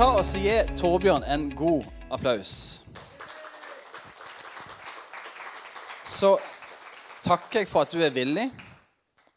ta 0.00 0.06
oss 0.16 0.30
og 0.32 0.44
gi 0.46 0.52
Torbjørn 0.80 1.26
en 1.28 1.42
god 1.52 1.84
applaus? 2.08 2.52
Så 6.08 6.30
takker 7.20 7.60
jeg 7.60 7.68
for 7.68 7.84
at 7.84 7.92
du 7.92 8.00
er 8.00 8.14
villig, 8.14 8.46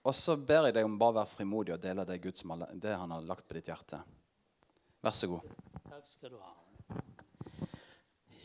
og 0.08 0.16
så 0.16 0.38
ber 0.40 0.70
jeg 0.70 0.78
deg 0.78 0.86
om 0.88 0.94
bare 1.02 1.12
å 1.12 1.18
være 1.18 1.32
frimodig 1.34 1.74
og 1.76 1.82
dele 1.84 2.06
det, 2.08 2.16
Gud 2.24 2.40
som 2.40 2.54
har, 2.54 2.72
det 2.80 2.94
han 2.96 3.12
har 3.12 3.26
lagt 3.28 3.44
på 3.44 3.58
ditt 3.58 3.68
hjerte. 3.68 4.00
Vær 5.04 5.18
så 5.20 5.28
god. 5.34 5.50
Takk 5.90 6.06
skal 6.14 6.32
du 6.32 6.38
ha. 6.40 6.54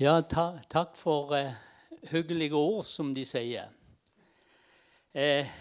Ja, 0.01 0.17
ta, 0.27 0.49
takk 0.67 0.99
for 0.99 1.37
eh, 1.39 1.55
hyggelige 2.11 2.59
ord, 2.59 2.83
som 2.89 3.13
de 3.15 3.23
sier. 3.29 3.71
Eh, 5.15 5.55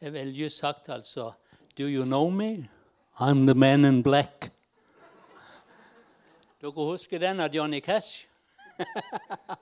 jeg 0.00 0.16
ville 0.16 0.32
jo 0.46 0.48
sagt 0.48 0.88
altså 0.88 1.34
Do 1.76 1.90
you 1.92 2.08
know 2.08 2.32
me? 2.32 2.70
I'm 3.20 3.44
the 3.44 3.54
man 3.54 3.84
in 3.84 4.00
black. 4.00 4.48
Dere 6.60 6.84
husker 6.84 7.18
den 7.18 7.40
av 7.40 7.54
Johnny 7.54 7.80
Cash? 7.80 8.26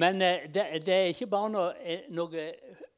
Men 0.00 0.22
eh, 0.22 0.48
det, 0.48 0.64
det, 0.86 0.94
er 0.94 1.10
ikke 1.12 1.28
bare 1.28 1.50
noe, 1.52 1.74
eh, 1.84 2.06
noe 2.08 2.46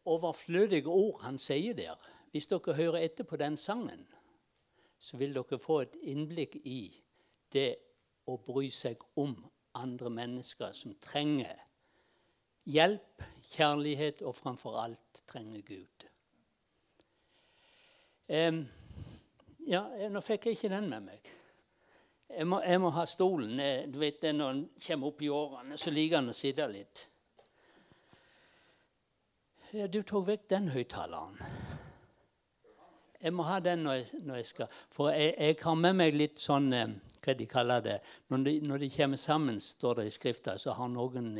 overflødige 0.07 0.87
ord 0.87 1.25
han 1.25 1.41
sier 1.43 1.75
der. 1.75 1.99
Hvis 2.31 2.47
dere 2.51 2.77
hører 2.79 3.03
etter 3.03 3.27
på 3.27 3.39
den 3.41 3.59
sangen, 3.59 4.07
så 4.99 5.19
vil 5.19 5.35
dere 5.35 5.59
få 5.59 5.81
et 5.83 5.99
innblikk 6.07 6.55
i 6.63 6.95
det 7.55 7.75
å 8.31 8.39
bry 8.39 8.71
seg 8.71 9.03
om 9.19 9.35
andre 9.75 10.15
mennesker 10.15 10.71
som 10.79 10.95
trenger 11.03 11.59
hjelp, 12.71 13.25
kjærlighet 13.51 14.23
og 14.23 14.39
framfor 14.39 14.79
alt 14.81 15.25
trenger 15.27 15.67
Gud. 15.67 16.07
Um, 18.31 18.63
ja, 19.67 19.83
nå 20.09 20.23
fikk 20.23 20.47
jeg 20.49 20.57
ikke 20.57 20.73
den 20.73 20.95
med 20.95 21.11
meg. 21.11 21.35
Jeg 22.35 22.47
må, 22.51 22.59
jeg 22.67 22.81
må 22.83 22.91
ha 22.95 23.05
stolen. 23.07 23.61
Du 23.93 23.99
vet, 24.03 24.23
Når 24.23 24.51
en 24.51 24.63
kommer 24.87 25.13
opp 25.13 25.23
i 25.23 25.29
årene, 25.31 25.79
så 25.79 25.93
liker 25.95 26.19
han 26.19 26.33
å 26.33 26.37
sitte 26.37 26.67
litt. 26.71 27.07
Ja, 29.75 29.87
du 29.91 30.03
tok 30.07 30.29
vekk 30.29 30.49
den 30.51 30.69
høyttaleren. 30.71 31.39
Jeg 33.25 33.33
må 33.33 33.47
ha 33.49 33.57
den 33.63 33.87
når 33.87 33.95
jeg, 33.97 34.21
når 34.27 34.37
jeg 34.37 34.47
skal 34.47 34.73
For 34.93 35.09
jeg, 35.11 35.33
jeg, 35.39 35.57
har 35.63 35.77
med 35.81 35.97
meg 35.97 36.17
litt 36.17 36.41
sånn 36.43 36.67
eh, 36.77 36.91
Hva 37.25 37.35
de 37.39 37.47
kaller 37.49 37.81
det 37.81 37.95
Når 38.29 38.45
de, 38.45 38.53
når 38.69 38.83
de 38.83 38.91
kommer 38.93 39.21
sammen, 39.21 39.61
står 39.65 39.97
det 39.99 40.05
i 40.11 40.13
Skrifta, 40.13 40.59
så 40.61 40.75
har 40.77 40.91
noen 40.93 41.31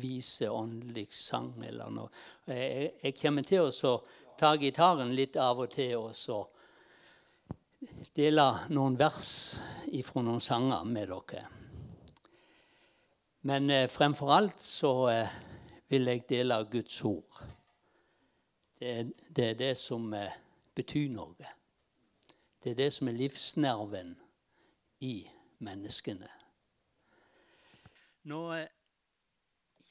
vise 0.00 0.48
åndelig 0.48 1.10
sang 1.12 1.52
eller 1.62 1.92
noe. 1.92 2.08
Jeg, 2.48 2.94
jeg 3.02 3.16
kommer 3.20 3.44
til 3.46 3.68
å 3.68 3.94
ta 4.40 4.54
gitaren 4.58 5.12
litt 5.14 5.36
av 5.36 5.60
og 5.62 5.70
til 5.74 5.98
og 6.00 6.16
så 6.16 6.40
dele 8.16 8.44
noen 8.70 8.96
vers 8.98 9.30
ifra 9.94 10.22
noen 10.22 10.42
sanger 10.42 10.84
med 10.88 11.10
dere. 11.10 11.44
Men 13.44 13.70
eh, 13.70 13.88
fremfor 13.88 14.32
alt 14.32 14.60
så 14.60 14.92
eh, 15.12 15.34
vil 15.92 16.08
jeg 16.08 16.24
dele 16.28 16.56
Guds 16.70 17.02
ord. 17.04 17.42
Det, 18.80 19.12
det 19.36 19.50
er 19.50 19.58
det 19.60 19.74
som 19.76 20.06
eh, 20.16 20.32
betyr 20.74 21.12
noe. 21.12 21.50
Det 22.64 22.72
er 22.72 22.78
det 22.78 22.88
som 22.96 23.08
er 23.08 23.18
livsnerven 23.18 24.14
i 25.04 25.18
menneskene. 25.60 26.30
Nå 28.24 28.40
kommer 28.48 28.64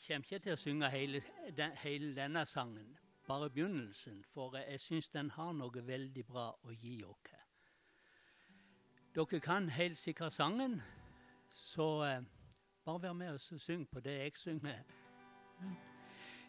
jeg 0.09 0.25
ikke 0.25 0.41
til 0.47 0.55
å 0.55 0.59
synge 0.59 0.89
hele, 0.89 1.21
den, 1.53 1.77
hele 1.85 2.15
denne 2.17 2.41
sangen, 2.49 2.89
bare 3.29 3.53
begynnelsen, 3.53 4.23
for 4.33 4.57
jeg 4.57 4.81
syns 4.81 5.13
den 5.13 5.29
har 5.37 5.53
noe 5.53 5.85
veldig 5.85 6.25
bra 6.25 6.49
å 6.57 6.73
gi 6.73 6.97
oss. 7.05 7.42
Dere 9.15 9.39
kan 9.39 9.69
helt 9.69 9.97
sikkert 9.97 10.33
sangen, 10.33 10.81
så 11.49 12.03
eh, 12.03 12.21
bare 12.85 13.01
vær 13.01 13.13
med 13.13 13.29
oss 13.35 13.51
og 13.51 13.59
syng 13.61 13.87
på 13.93 13.99
det 13.99 14.15
jeg 14.17 14.31
synger. 14.35 14.79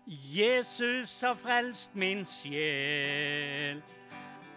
Jesus 0.09 1.21
har 1.21 1.35
frelst 1.35 1.95
min 1.97 2.25
sjel. 2.25 3.83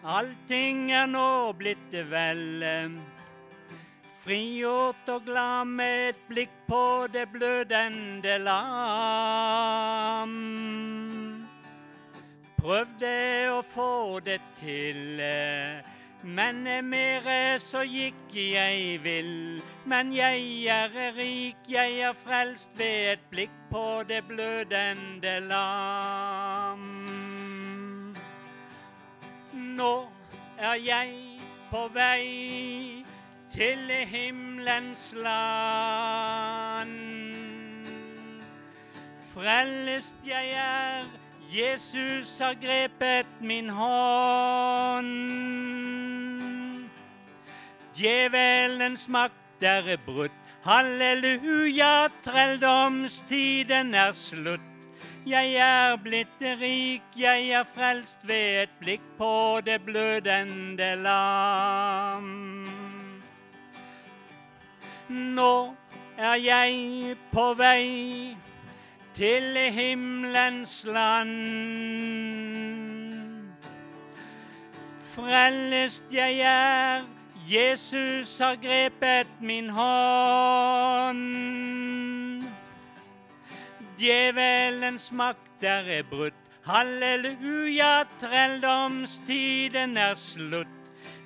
Allting 0.04 0.92
er 0.92 1.06
nå 1.12 1.52
blitt 1.60 1.92
det 1.92 2.12
vel. 2.12 2.64
Frigjort 4.24 5.10
og 5.12 5.26
glad 5.28 5.66
med 5.66 6.10
et 6.10 6.22
blikk 6.30 6.56
på 6.68 7.08
det 7.12 7.28
blødende 7.32 8.38
lam. 8.40 10.32
Prøvde 12.56 13.52
å 13.52 13.62
få 13.68 14.20
det 14.24 14.42
til 14.64 15.22
men 16.24 16.64
mere 16.90 17.60
så 17.60 17.84
gikk 17.88 18.36
jeg 18.36 19.04
vill. 19.04 19.62
Men 19.86 20.14
jeg 20.16 20.66
er 20.66 20.90
rik, 21.18 21.58
jeg 21.70 22.00
er 22.00 22.14
frelst 22.14 22.72
ved 22.80 23.12
et 23.14 23.20
blikk 23.30 23.54
på 23.72 24.04
det 24.10 24.24
blødende 24.28 25.40
lam. 25.48 26.84
Nå 29.54 30.08
er 30.58 30.74
jeg 30.74 31.14
på 31.70 31.88
vei 31.94 33.06
til 33.50 33.92
himmelens 34.08 35.14
land. 35.24 36.98
Frelst 39.34 40.18
jeg 40.28 40.50
er, 40.50 41.06
Jesus 41.48 42.40
har 42.40 42.54
grepet 42.54 43.28
min 43.42 43.70
hånd. 43.70 45.08
Djevelens 47.96 49.08
makt 49.10 49.64
er 49.64 49.98
brutt. 50.06 50.32
Halleluja, 50.68 52.10
trelldomstiden 52.24 53.94
er 53.96 54.12
slutt. 54.12 54.62
Jeg 55.28 55.56
er 55.60 55.96
blitt 56.04 56.42
rik, 56.60 57.08
jeg 57.16 57.50
er 57.56 57.64
frelst 57.68 58.28
ved 58.28 58.64
et 58.64 58.76
blikk 58.80 59.04
på 59.18 59.62
det 59.66 59.82
blødende 59.84 60.96
lam. 61.04 62.28
Nå 65.10 65.76
er 66.18 66.36
jeg 66.36 67.16
på 67.32 67.54
vei 67.60 68.38
til 69.18 69.58
himmelens 69.74 70.86
land. 70.86 71.32
Frelst 75.16 76.14
jeg 76.14 76.40
er, 76.40 77.02
Jesus 77.50 78.40
har 78.40 78.56
grepet 78.62 79.28
min 79.42 79.70
hånd. 79.70 81.24
Djevelens 83.98 85.12
makt 85.12 85.64
er 85.64 86.04
brutt. 86.10 86.34
Halleluja, 86.68 88.04
trelldomstiden 88.22 89.98
er 89.98 90.14
slutt. 90.14 90.68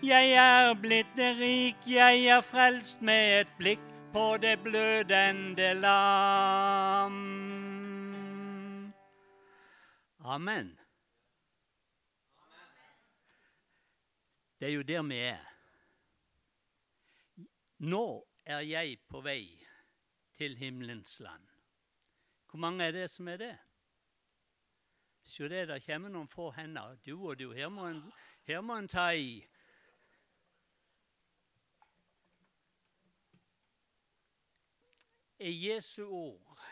Jeg 0.03 0.31
er 0.31 0.73
blitt 0.79 1.17
rik, 1.17 1.75
jeg 1.85 2.25
er 2.25 2.41
frelst 2.41 3.01
med 3.01 3.41
et 3.41 3.47
blikk 3.59 3.83
på 4.13 4.37
det 4.41 4.59
blødende 4.63 5.73
lam. 5.73 7.70
Amen. 10.31 10.79
Det 14.59 14.67
er 14.67 14.73
jo 14.73 14.81
der 14.81 15.01
vi 15.03 15.15
er. 15.15 15.45
Nå 17.77 18.27
er 18.45 18.59
jeg 18.59 18.99
på 19.09 19.19
vei 19.21 19.67
til 20.33 20.55
himmelens 20.57 21.19
land. 21.19 21.47
Hvor 22.49 22.59
mange 22.59 22.83
er 22.83 22.91
det 22.91 23.09
som 23.09 23.27
er 23.27 23.37
det? 23.37 23.57
Se 25.23 25.49
det, 25.49 25.67
der 25.67 25.79
kommer 25.79 26.09
noen 26.09 26.31
få 26.31 26.51
hender. 26.51 26.95
Du 26.95 27.27
og 27.27 27.39
du. 27.39 27.51
Her 27.51 27.69
må 27.69 27.87
en, 27.87 27.99
her 28.47 28.61
må 28.61 28.77
en 28.79 28.87
ta 28.87 29.09
i. 29.09 29.41
I 35.39 35.51
Jesu 35.67 36.05
ord 36.07 36.63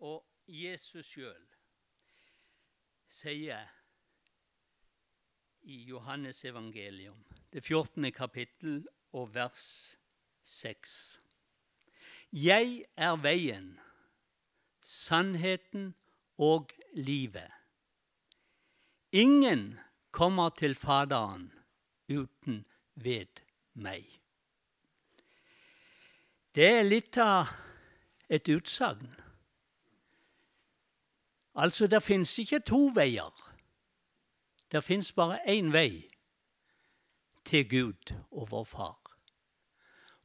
og 0.00 0.26
Jesus 0.48 1.06
sjøl 1.06 1.47
sier 3.18 3.66
i 5.62 5.82
Johannes 5.88 6.44
evangelium, 6.44 7.24
det 7.52 7.64
14. 7.64 8.12
kapittel 8.12 8.86
og 9.12 9.34
vers 9.34 9.98
6. 10.44 11.20
Jeg 12.32 12.84
er 12.96 13.16
veien, 13.16 13.72
sannheten 14.80 15.94
og 16.38 16.70
livet. 16.94 17.50
Ingen 19.12 19.78
kommer 20.10 20.48
til 20.50 20.74
Faderen 20.74 21.50
uten 22.08 22.64
ved 22.94 23.42
meg. 23.74 24.04
Det 26.54 26.68
er 26.78 26.86
litt 26.86 27.18
av 27.22 27.50
et 28.28 28.48
utsagn. 28.52 29.10
Altså, 31.58 31.86
det 31.86 32.02
fins 32.02 32.38
ikke 32.38 32.60
to 32.62 32.92
veier. 32.94 33.34
Det 34.72 34.84
fins 34.84 35.12
bare 35.12 35.40
én 35.50 35.72
vei 35.72 36.06
til 37.44 37.64
Gud 37.68 38.12
og 38.30 38.50
vår 38.50 38.64
Far. 38.64 39.16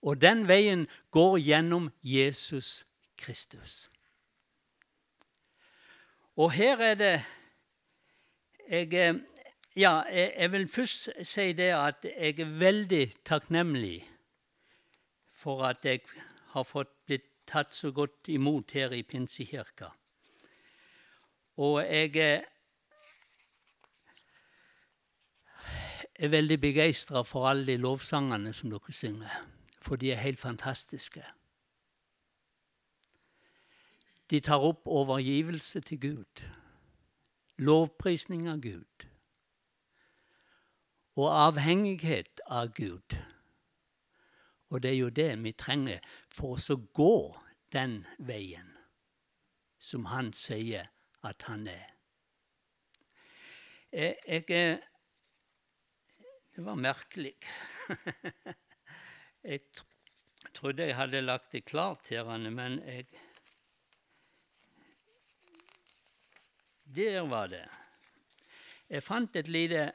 Og 0.01 0.21
den 0.21 0.47
veien 0.47 0.88
går 1.12 1.38
gjennom 1.38 1.89
Jesus 2.03 2.85
Kristus. 3.18 3.89
Og 6.35 6.51
her 6.51 6.77
er 6.77 6.95
det 6.95 7.25
jeg, 8.69 8.94
eh, 8.94 9.15
ja, 9.75 10.01
jeg 10.12 10.51
vil 10.51 10.68
først 10.68 11.09
si 11.24 11.51
det 11.53 11.71
at 11.74 12.06
jeg 12.06 12.39
er 12.39 12.57
veldig 12.59 13.13
takknemlig 13.25 14.03
for 15.33 15.63
at 15.65 15.86
jeg 15.86 16.01
har 16.53 16.63
fått 16.63 16.94
blitt 17.06 17.29
tatt 17.47 17.74
så 17.75 17.91
godt 17.91 18.27
imot 18.27 18.71
her 18.71 18.91
i 18.91 19.03
Pinsekirka. 19.03 19.89
Og 21.57 21.81
jeg 21.83 22.15
eh, 22.15 22.41
er 26.15 26.27
veldig 26.27 26.59
begeistra 26.61 27.21
for 27.21 27.47
alle 27.50 27.67
de 27.67 27.77
lovsangene 27.77 28.53
som 28.53 28.69
dere 28.73 28.94
synger, 28.94 29.39
for 29.81 29.95
de 29.95 30.11
er 30.11 30.21
helt 30.23 30.39
fantastiske. 30.39 31.23
De 34.29 34.39
tar 34.39 34.65
opp 34.65 34.88
overgivelse 34.88 35.81
til 35.81 36.00
Gud, 36.01 36.45
lovprisning 37.57 38.50
av 38.50 38.61
Gud 38.61 39.09
og 41.15 41.29
avhengighet 41.29 42.41
av 42.50 42.71
Gud. 42.73 43.17
Og 44.69 44.81
det 44.81 44.91
er 44.91 44.97
jo 44.97 45.09
det 45.09 45.29
vi 45.44 45.53
trenger 45.53 46.01
for 46.33 46.57
oss 46.57 46.71
å 46.73 46.79
gå 46.94 47.35
den 47.73 48.01
veien 48.17 48.71
som 49.83 50.07
han 50.09 50.31
sier 50.33 50.88
at 51.24 51.44
han 51.48 51.68
er. 51.68 51.90
Jeg, 53.94 54.18
jeg 54.28 54.80
Det 56.56 56.66
var 56.66 56.75
merkelig. 56.75 57.34
jeg 59.44 59.60
trodde 60.54 60.86
jeg 60.86 60.96
hadde 60.96 61.22
lagt 61.22 61.52
det 61.52 61.66
klart 61.66 62.04
til 62.04 62.25
henne, 62.25 62.52
men 62.52 62.80
jeg 62.86 63.06
Der 66.96 67.22
var 67.25 67.48
det. 67.48 67.66
Jeg 68.90 69.04
fant 69.04 69.36
et 69.36 69.48
lite, 69.48 69.92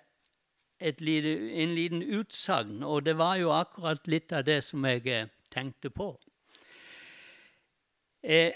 et 0.81 1.01
lite, 1.01 1.35
en 1.63 1.75
liten 1.75 2.03
utsagn, 2.03 2.83
og 2.83 3.05
det 3.07 3.15
var 3.19 3.37
jo 3.39 3.53
akkurat 3.55 4.09
litt 4.11 4.33
av 4.35 4.43
det 4.49 4.65
som 4.67 4.83
jeg 4.89 5.07
eh, 5.07 5.29
tenkte 5.55 5.93
på. 5.95 6.09
Eh, 8.23 8.51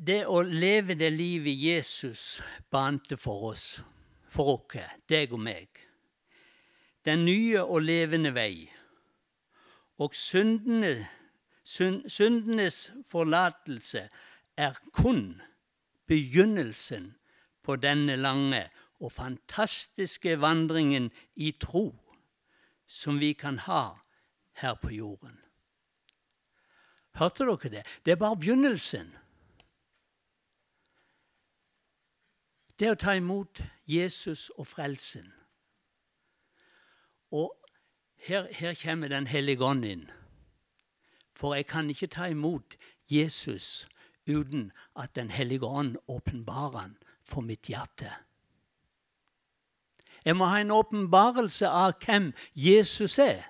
det 0.00 0.22
å 0.26 0.40
leve 0.42 0.96
det 0.96 1.10
livet 1.12 1.56
Jesus 1.60 2.40
bante 2.72 3.18
for 3.20 3.50
oss, 3.52 3.82
for 4.24 4.54
oss, 4.56 4.78
deg 5.08 5.32
og 5.36 5.42
meg, 5.44 5.68
den 7.04 7.26
nye 7.28 7.60
og 7.60 7.84
levende 7.84 8.32
vei, 8.32 8.70
og 10.00 10.16
syndene, 10.16 10.94
syndenes 11.64 12.86
forlatelse 13.08 14.06
er 14.56 14.78
kun 14.96 15.40
begynnelsen 16.08 17.12
på 17.62 17.76
denne 17.76 18.16
lange 18.16 18.64
og 19.00 19.12
fantastiske 19.12 20.38
vandringen 20.40 21.10
i 21.36 21.52
tro 21.60 21.90
som 22.88 23.20
vi 23.20 23.34
kan 23.36 23.60
ha 23.68 24.00
her 24.64 24.80
på 24.80 24.96
jorden. 24.96 25.36
Hørte 27.20 27.44
dere 27.44 27.70
det? 27.70 27.84
Det 28.04 28.12
er 28.12 28.20
bare 28.20 28.38
begynnelsen. 28.40 29.12
Det 32.80 32.86
er 32.88 32.94
å 32.96 32.96
ta 32.96 33.12
imot 33.12 33.60
Jesus 33.84 34.46
og 34.56 34.64
frelsen. 34.64 35.26
Og 37.28 37.52
her, 38.24 38.46
her 38.56 38.72
kommer 38.74 39.08
Den 39.08 39.26
hellige 39.26 39.64
ånd 39.64 39.84
inn. 39.84 40.06
For 41.28 41.54
jeg 41.54 41.66
kan 41.66 41.90
ikke 41.90 42.06
ta 42.06 42.30
imot 42.32 42.76
Jesus 43.04 43.86
uten 44.26 44.72
at 44.96 45.14
Den 45.14 45.30
hellige 45.30 45.66
ånd 45.66 45.96
åpenbarer 46.08 46.78
han 46.78 46.96
for 47.24 47.44
mitt 47.44 47.68
hjerte. 47.68 48.08
Jeg 50.24 50.36
må 50.36 50.48
ha 50.48 50.60
en 50.60 50.72
åpenbarelse 50.72 51.68
av 51.68 51.98
hvem 52.00 52.32
Jesus 52.54 53.18
er. 53.18 53.44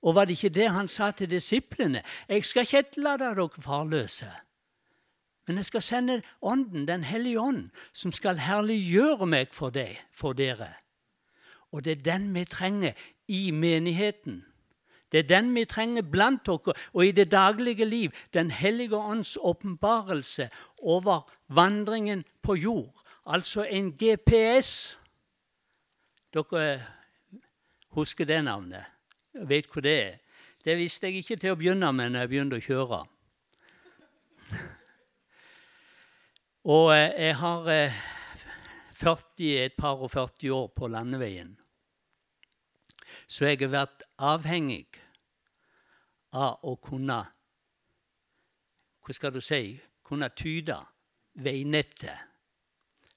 Og 0.00 0.14
var 0.14 0.24
det 0.24 0.36
ikke 0.40 0.48
det 0.48 0.70
han 0.72 0.88
sa 0.88 1.10
til 1.10 1.30
disiplene? 1.30 2.02
Jeg 2.28 2.44
skal 2.44 2.64
ikke 2.64 2.78
etterlate 2.78 3.34
dere 3.36 3.64
farløse. 3.64 4.32
Men 5.46 5.56
jeg 5.56 5.64
skal 5.64 5.82
sende 5.82 6.22
Ånden, 6.42 6.88
Den 6.88 7.04
hellige 7.04 7.40
ånd, 7.40 7.70
som 7.92 8.12
skal 8.12 8.38
herliggjøre 8.38 9.26
meg 9.26 9.52
for, 9.52 9.70
deg, 9.70 10.00
for 10.12 10.32
dere. 10.32 10.74
Og 11.72 11.84
det 11.84 11.98
er 11.98 12.02
den 12.02 12.34
vi 12.34 12.44
trenger 12.44 12.92
i 13.28 13.50
menigheten. 13.50 14.44
Det 15.12 15.18
er 15.18 15.28
den 15.28 15.54
vi 15.54 15.64
trenger 15.64 16.02
blant 16.02 16.46
dere 16.46 16.74
og 16.92 17.06
i 17.06 17.12
det 17.12 17.30
daglige 17.32 17.84
liv. 17.84 18.10
Den 18.34 18.50
hellige 18.50 18.96
ånds 18.96 19.38
åpenbarelse 19.40 20.48
over 20.82 21.30
vandringen 21.48 22.24
på 22.42 22.54
jord. 22.54 23.02
Altså 23.26 23.64
en 23.64 23.92
GPS. 23.92 24.98
Dere 26.34 26.82
husker 27.88 28.24
det 28.24 28.44
navnet? 28.44 28.84
Vet 29.34 29.66
hvor 29.72 29.80
det 29.80 30.02
er? 30.02 30.14
Det 30.64 30.78
visste 30.78 31.06
jeg 31.06 31.16
ikke 31.16 31.36
til 31.36 31.52
å 31.52 31.58
begynne 31.58 31.92
med 31.92 32.10
når 32.10 32.24
jeg 32.24 32.28
begynte 32.28 32.58
å 32.58 32.64
kjøre. 32.64 33.04
Og 36.64 36.94
eh, 36.96 37.12
jeg 37.26 37.36
har 37.36 37.66
40, 38.94 39.22
eh, 39.38 39.64
et 39.64 39.76
par 39.76 40.00
og 40.00 40.10
40 40.10 40.52
år 40.52 40.66
på 40.76 40.88
landeveien. 40.88 41.58
Så 43.28 43.44
jeg 43.44 43.58
har 43.60 43.72
vært 43.72 44.04
avhengig 44.18 44.88
av 46.32 46.64
å 46.64 46.76
kunne 46.76 47.20
Hva 49.04 49.12
skal 49.12 49.34
du 49.34 49.42
si? 49.44 49.76
Kunne 50.04 50.30
tyde 50.32 50.78
veinettet 51.36 52.16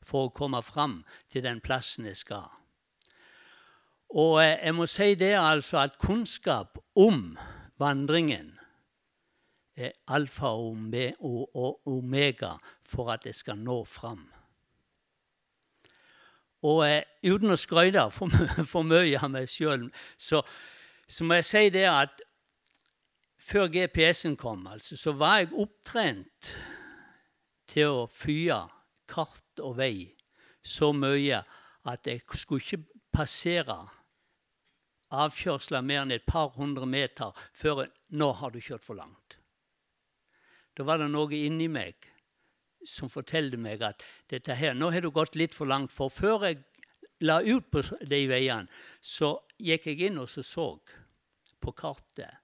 for 0.04 0.28
å 0.28 0.34
komme 0.36 0.60
fram 0.64 1.00
til 1.32 1.46
den 1.46 1.62
plassen 1.64 2.06
jeg 2.08 2.20
skal. 2.20 2.52
Og 4.12 4.42
eh, 4.44 4.60
jeg 4.60 4.76
må 4.76 4.92
si 4.92 5.14
det 5.16 5.38
altså 5.40 5.86
at 5.86 6.00
kunnskap 6.04 6.82
om 7.00 7.38
vandringen 7.80 8.57
er 9.78 9.94
alfa 10.10 10.50
og 10.58 11.88
omega 11.88 12.56
for 12.86 13.14
at 13.14 13.28
jeg 13.30 13.38
skal 13.38 13.60
nå 13.62 13.84
fram. 13.86 14.26
Og 16.66 16.82
eh, 16.88 17.04
uten 17.30 17.54
å 17.54 17.60
skryte 17.60 18.08
for, 18.12 18.34
for, 18.72 18.88
mye 18.88 19.20
av 19.22 19.30
meg 19.32 19.50
sjøl, 19.52 19.88
så, 20.18 20.42
så, 21.06 21.28
må 21.28 21.38
jeg 21.38 21.50
si 21.50 21.64
det 21.76 21.86
at 21.92 22.24
før 23.38 23.70
GPS-en 23.72 24.36
kom, 24.40 24.66
altså, 24.68 24.98
så 24.98 25.14
var 25.16 25.44
jeg 25.44 25.54
opptrent 25.54 26.56
til 27.70 28.02
å 28.02 28.08
fye 28.10 28.64
kart 29.08 29.62
og 29.62 29.78
vei 29.78 30.10
så 30.66 30.90
mye 30.96 31.44
at 31.88 32.10
jeg 32.10 32.26
skulle 32.36 32.64
ikke 32.64 33.04
passere 33.14 33.78
avkjørsler 35.16 35.86
mer 35.86 36.04
enn 36.04 36.16
et 36.16 36.26
par 36.28 36.52
hundre 36.58 36.88
meter 36.90 37.36
før 37.56 37.86
Nå 38.10 38.32
har 38.40 38.52
du 38.52 38.60
kjørt 38.60 38.84
for 38.84 39.00
langt. 39.00 39.27
Da 40.78 40.86
var 40.86 41.02
det 41.02 41.10
noe 41.10 41.34
inni 41.34 41.68
meg 41.72 42.06
som 42.88 43.10
fortalte 43.12 43.58
meg 43.60 43.82
at 43.84 44.04
dette 44.32 44.56
her, 44.56 44.76
nå 44.78 44.92
har 44.94 45.04
du 45.04 45.10
gått 45.12 45.36
litt 45.36 45.56
for 45.58 45.68
langt. 45.68 45.92
For 45.92 46.14
før 46.14 46.46
jeg 46.48 46.62
la 47.26 47.40
ut 47.42 47.72
på 47.74 47.82
de 48.06 48.22
veiene, 48.30 48.70
så 49.02 49.34
gikk 49.58 49.90
jeg 49.90 50.12
inn 50.12 50.22
og 50.22 50.30
så, 50.30 50.46
så 50.46 50.70
på 51.60 51.74
kartet 51.74 52.44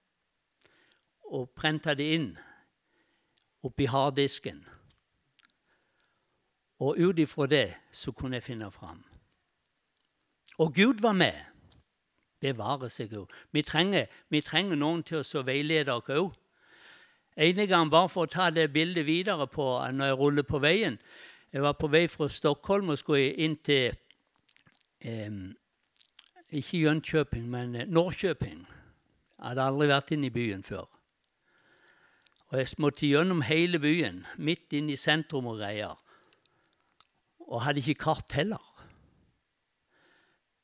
og 1.34 1.54
prenta 1.56 1.94
det 1.96 2.10
inn 2.16 2.28
oppi 3.64 3.86
harddisken. 3.88 4.60
Og 6.84 6.98
ut 6.98 7.18
ifra 7.22 7.46
det 7.48 7.66
så 7.94 8.12
kunne 8.12 8.36
jeg 8.36 8.48
finne 8.50 8.70
fram. 8.74 9.00
Og 10.58 10.74
Gud 10.74 11.00
var 11.02 11.14
med. 11.16 11.38
Bevare 12.42 12.90
seg 12.92 13.14
Gud. 13.14 13.32
Vi, 13.50 13.62
vi, 14.28 14.40
trenger 14.44 14.76
noen 14.76 15.02
til 15.06 15.22
å 15.22 15.44
veilede 15.46 15.94
oss 15.94 16.10
òg. 16.12 16.34
En 17.36 17.66
gang, 17.66 17.90
bare 17.90 18.08
for 18.08 18.28
å 18.28 18.30
ta 18.30 18.50
det 18.54 18.68
bildet 18.72 19.06
videre 19.06 19.46
på 19.50 19.66
når 19.90 20.12
jeg 20.12 20.18
ruller 20.18 20.46
på 20.46 20.60
veien 20.62 20.98
Jeg 21.50 21.62
var 21.62 21.74
på 21.78 21.88
vei 21.90 22.06
fra 22.10 22.28
Stockholm 22.28 22.92
og 22.94 22.98
skulle 22.98 23.34
inn 23.34 23.56
til 23.62 23.94
eh, 25.00 25.30
Ikke 26.50 26.78
Jönköping, 26.78 27.46
men 27.50 27.76
Norrköping. 27.90 28.64
Jeg 28.64 29.48
hadde 29.48 29.62
aldri 29.62 29.88
vært 29.90 30.12
inne 30.14 30.26
i 30.30 30.34
byen 30.34 30.62
før. 30.62 30.86
Og 32.50 32.58
jeg 32.58 32.78
måtte 32.78 33.06
gjennom 33.06 33.42
hele 33.42 33.80
byen, 33.82 34.24
midt 34.38 34.74
inn 34.74 34.90
i 34.90 34.98
sentrum 34.98 35.46
og 35.50 35.58
greier. 35.58 35.98
Og 37.50 37.64
hadde 37.64 37.82
ikke 37.82 38.02
kart 38.04 38.34
heller. 38.38 38.62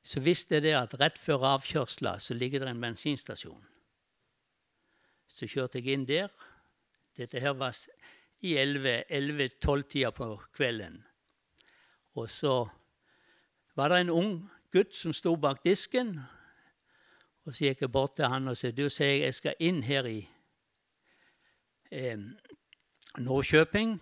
Så 0.02 0.22
visste 0.22 0.56
jeg 0.56 0.68
det 0.68 0.76
at 0.78 0.94
rett 1.00 1.18
før 1.18 1.48
avkjørsla 1.56 2.16
så 2.22 2.34
ligger 2.34 2.62
det 2.62 2.70
en 2.70 2.82
bensinstasjon. 2.82 3.66
Så 5.26 5.50
kjørte 5.50 5.82
jeg 5.82 5.94
inn 5.94 6.06
der. 6.08 6.30
Dette 7.20 7.40
her 7.40 7.52
var 7.52 7.76
i 8.40 8.54
11-12-tida 8.56 10.10
på 10.16 10.32
kvelden. 10.56 11.02
Og 12.16 12.30
så 12.32 12.54
var 13.76 13.92
det 13.92 14.00
en 14.00 14.12
ung 14.14 14.36
gutt 14.72 14.96
som 14.96 15.12
sto 15.12 15.34
bak 15.36 15.60
disken. 15.64 16.14
Og 17.44 17.52
så 17.52 17.68
gikk 17.68 17.84
jeg 17.84 17.92
bort 17.92 18.16
til 18.16 18.30
han 18.32 18.48
og 18.48 18.56
sa 18.56 18.70
du 18.72 18.86
sier 18.88 19.12
jeg, 19.12 19.26
jeg 19.26 19.36
skal 19.36 19.60
inn 19.68 19.82
her 19.84 20.08
i 20.08 20.20
eh, 21.90 22.16
Norrköping, 23.18 23.98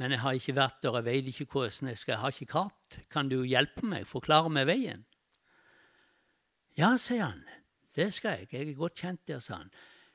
men 0.00 0.14
jeg 0.14 0.20
har 0.20 0.36
ikke 0.36 0.56
vært 0.56 0.80
der. 0.82 0.98
Jeg 0.98 1.06
vet 1.08 1.32
ikke 1.32 1.48
hvordan 1.52 1.92
jeg 1.92 1.98
skal. 2.00 2.12
Jeg 2.16 2.20
har 2.20 2.36
ikke 2.36 2.52
kart. 2.52 3.00
Kan 3.12 3.28
du 3.30 3.42
hjelpe 3.46 3.86
meg? 3.86 4.06
Forklare 4.10 4.50
meg 4.50 4.66
veien? 4.68 5.04
Ja, 6.76 6.96
sier 6.98 7.28
han. 7.30 7.44
Det 7.94 8.08
skal 8.16 8.40
jeg. 8.40 8.48
Jeg 8.52 8.72
er 8.72 8.80
godt 8.80 8.98
kjent 8.98 9.22
der, 9.28 9.38
sa 9.44 9.60
han. 9.60 9.70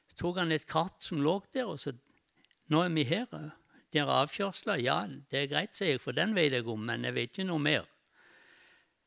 Så 0.09 0.17
tok 0.19 0.41
han 0.41 0.51
et 0.51 0.65
kart 0.67 0.97
som 1.05 1.21
lå 1.23 1.39
der, 1.53 1.69
og 1.69 1.79
så 1.79 1.93
Nå 2.67 2.83
er 2.83 2.89
vi 2.89 3.03
her. 3.03 3.25
Der 3.93 4.03
er 4.03 4.21
avkjørsler. 4.21 4.81
Ja, 4.83 5.05
det 5.31 5.39
er 5.39 5.51
greit, 5.51 5.75
sier 5.75 5.95
jeg, 5.95 6.01
for 6.01 6.11
den 6.11 6.35
vet 6.35 6.51
jeg 6.51 6.67
om, 6.67 6.79
men 6.79 7.05
jeg 7.07 7.15
vet 7.15 7.31
ikke 7.31 7.47
noe 7.47 7.63
mer. 7.63 7.85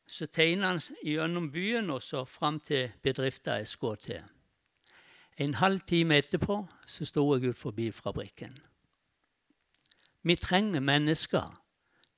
Så 0.09 0.27
tegner 0.27 0.73
han 0.73 0.81
gjennom 1.05 1.51
byen 1.53 1.89
og 1.93 2.01
så 2.01 2.25
fram 2.25 2.59
til 2.59 2.91
bedriften 3.03 3.61
jeg 3.61 3.67
skulle 3.67 4.01
til. 4.01 4.23
En 5.37 5.53
halv 5.53 5.79
time 5.87 6.17
etterpå 6.17 6.57
så 6.85 7.05
sto 7.05 7.23
jeg 7.35 7.53
ut 7.53 7.57
forbi 7.57 7.91
fabrikken. 7.91 8.53
Vi 10.21 10.35
trenger 10.35 10.83
mennesker 10.83 11.53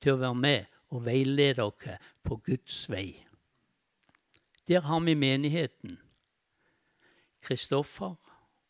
til 0.02 0.16
å 0.16 0.20
være 0.20 0.40
med 0.40 0.72
og 0.92 1.04
veilede 1.06 1.54
dere 1.62 1.98
på 2.24 2.36
Guds 2.44 2.84
vei. 2.90 3.24
Der 4.68 4.80
har 4.80 5.00
vi 5.00 5.14
menigheten. 5.14 5.98
Kristoffer 7.44 8.16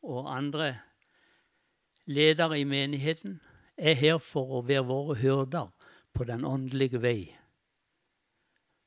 og 0.02 0.36
andre 0.36 0.74
ledere 2.06 2.58
i 2.60 2.64
menigheten 2.64 3.40
er 3.76 3.94
her 3.98 4.18
for 4.22 4.58
å 4.58 4.64
være 4.66 4.86
våre 4.88 5.16
hyrder 5.18 5.70
på 6.14 6.26
den 6.28 6.44
åndelige 6.44 7.00
vei. 7.02 7.18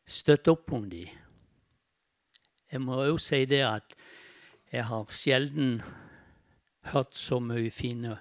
Støtt 0.07 0.47
opp 0.47 0.71
om 0.74 0.88
dem. 0.89 1.09
Jeg 2.71 2.83
må 2.83 3.00
òg 3.03 3.19
si 3.24 3.45
det 3.47 3.63
at 3.63 3.95
jeg 4.71 4.83
har 4.89 5.12
sjelden 5.15 5.81
hørt 6.91 7.15
så 7.15 7.39
mye 7.43 7.71
fine 7.71 8.17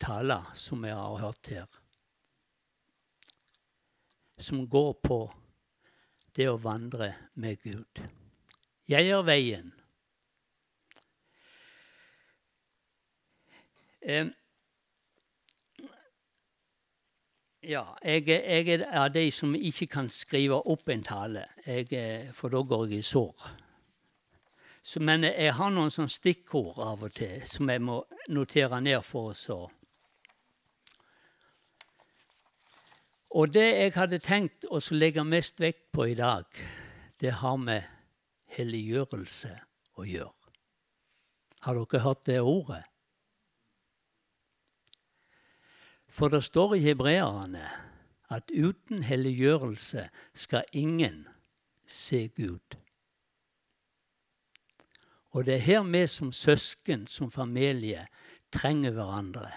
taler 0.00 0.48
som 0.58 0.84
jeg 0.84 0.96
har 0.96 1.20
hørt 1.20 1.52
her. 1.52 1.68
Som 4.38 4.66
går 4.68 4.92
på 5.04 5.20
det 6.36 6.48
å 6.48 6.58
vandre 6.60 7.12
med 7.34 7.60
Gud. 7.62 8.02
Jeg 8.88 9.08
er 9.08 9.22
veien. 9.24 9.70
Eh, 13.48 13.62
ja, 17.62 17.84
jeg, 18.04 18.28
jeg, 18.28 18.68
er 18.68 18.86
av 18.98 19.12
de 19.14 19.30
som 19.30 19.54
ikke 19.54 19.86
kan 19.86 20.10
skrive 20.10 20.58
opp 20.66 20.88
en 20.90 21.02
tale, 21.06 21.44
jeg, 21.66 22.32
for 22.34 22.50
da 22.50 22.62
går 22.66 22.88
jeg 22.90 22.98
i 22.98 23.06
sår. 23.06 23.46
Så, 24.82 24.98
men 25.00 25.22
jeg 25.24 25.54
har 25.54 25.70
noen 25.70 25.92
sånne 25.94 26.10
stikkord 26.10 26.80
av 26.82 27.04
og 27.06 27.14
til 27.14 27.38
som 27.46 27.70
jeg 27.70 27.82
må 27.86 28.00
notere 28.34 28.80
ned 28.82 28.98
for 29.06 29.30
oss. 29.30 29.46
Og 33.32 33.52
det 33.54 33.68
jeg 33.70 33.94
hadde 33.94 34.18
tenkt 34.20 34.66
å 34.68 34.82
legge 34.90 35.22
mest 35.24 35.62
vekt 35.62 35.92
på 35.94 36.10
i 36.10 36.18
dag, 36.18 36.44
det 37.22 37.38
har 37.38 37.56
med 37.56 37.86
helliggjørelse 38.58 39.54
å 39.96 40.04
gjøre. 40.04 40.34
Har 41.62 41.78
dere 41.78 42.02
hørt 42.02 42.26
det 42.26 42.40
ordet? 42.42 42.82
For 46.12 46.28
det 46.28 46.42
står 46.44 46.74
i 46.76 46.84
hebreerne 46.84 47.64
at 48.32 48.50
uten 48.52 49.04
helliggjørelse 49.04 50.08
skal 50.36 50.64
ingen 50.72 51.24
se 51.88 52.28
Gud. 52.36 52.76
Og 55.32 55.46
det 55.46 55.54
er 55.54 55.64
her 55.64 55.82
vi 55.88 56.06
som 56.06 56.32
søsken, 56.32 57.06
som 57.06 57.30
familie, 57.32 58.06
trenger 58.52 58.92
hverandre. 58.92 59.50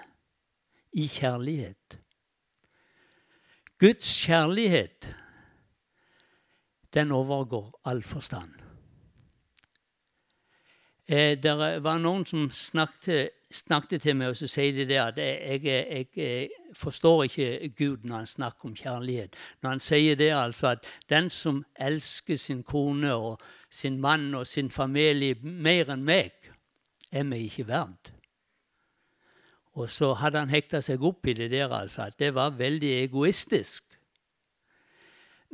I 0.95 1.07
kjærlighet. 1.07 1.99
Guds 3.79 4.25
kjærlighet, 4.25 5.15
den 6.93 7.11
overgår 7.11 7.81
all 7.85 8.03
forstand. 8.03 8.64
Eh, 11.07 11.37
det 11.37 11.53
var 11.83 11.99
noen 12.01 12.23
som 12.25 12.47
snakket, 12.49 13.29
snakket 13.53 14.01
til 14.01 14.15
meg, 14.17 14.31
og 14.33 14.39
så 14.39 14.47
sier 14.49 14.73
de 14.73 14.87
det 14.89 14.97
at 14.97 15.19
jeg, 15.21 15.61
jeg, 15.63 16.07
jeg, 16.17 16.49
forstår 16.73 17.23
ikke 17.27 17.69
Gud 17.77 18.07
når 18.09 18.15
han 18.15 18.31
snakker 18.31 18.69
om 18.69 18.75
kjærlighet. 18.75 19.35
Når 19.61 19.69
han 19.69 19.83
sier 19.85 20.17
det 20.17 20.31
altså 20.33 20.73
at 20.73 20.89
den 21.09 21.29
som 21.29 21.61
elsker 21.75 22.41
sin 22.41 22.63
kone 22.63 23.13
og 23.13 23.37
sin 23.69 24.01
mann 24.01 24.33
og 24.35 24.47
sin 24.47 24.71
familie 24.71 25.37
mer 25.41 25.93
enn 25.93 26.03
meg, 26.03 26.33
er 27.11 27.23
meg 27.23 27.45
ikke 27.45 27.67
verdt. 27.69 28.11
Og 29.75 29.89
så 29.91 30.13
hadde 30.17 30.39
han 30.41 30.49
hekta 30.49 30.81
seg 30.81 31.03
opp 31.03 31.27
i 31.27 31.35
det 31.37 31.51
der, 31.51 31.69
altså, 31.69 32.07
at 32.09 32.19
det 32.19 32.33
var 32.33 32.55
veldig 32.57 32.91
egoistisk. 33.03 33.83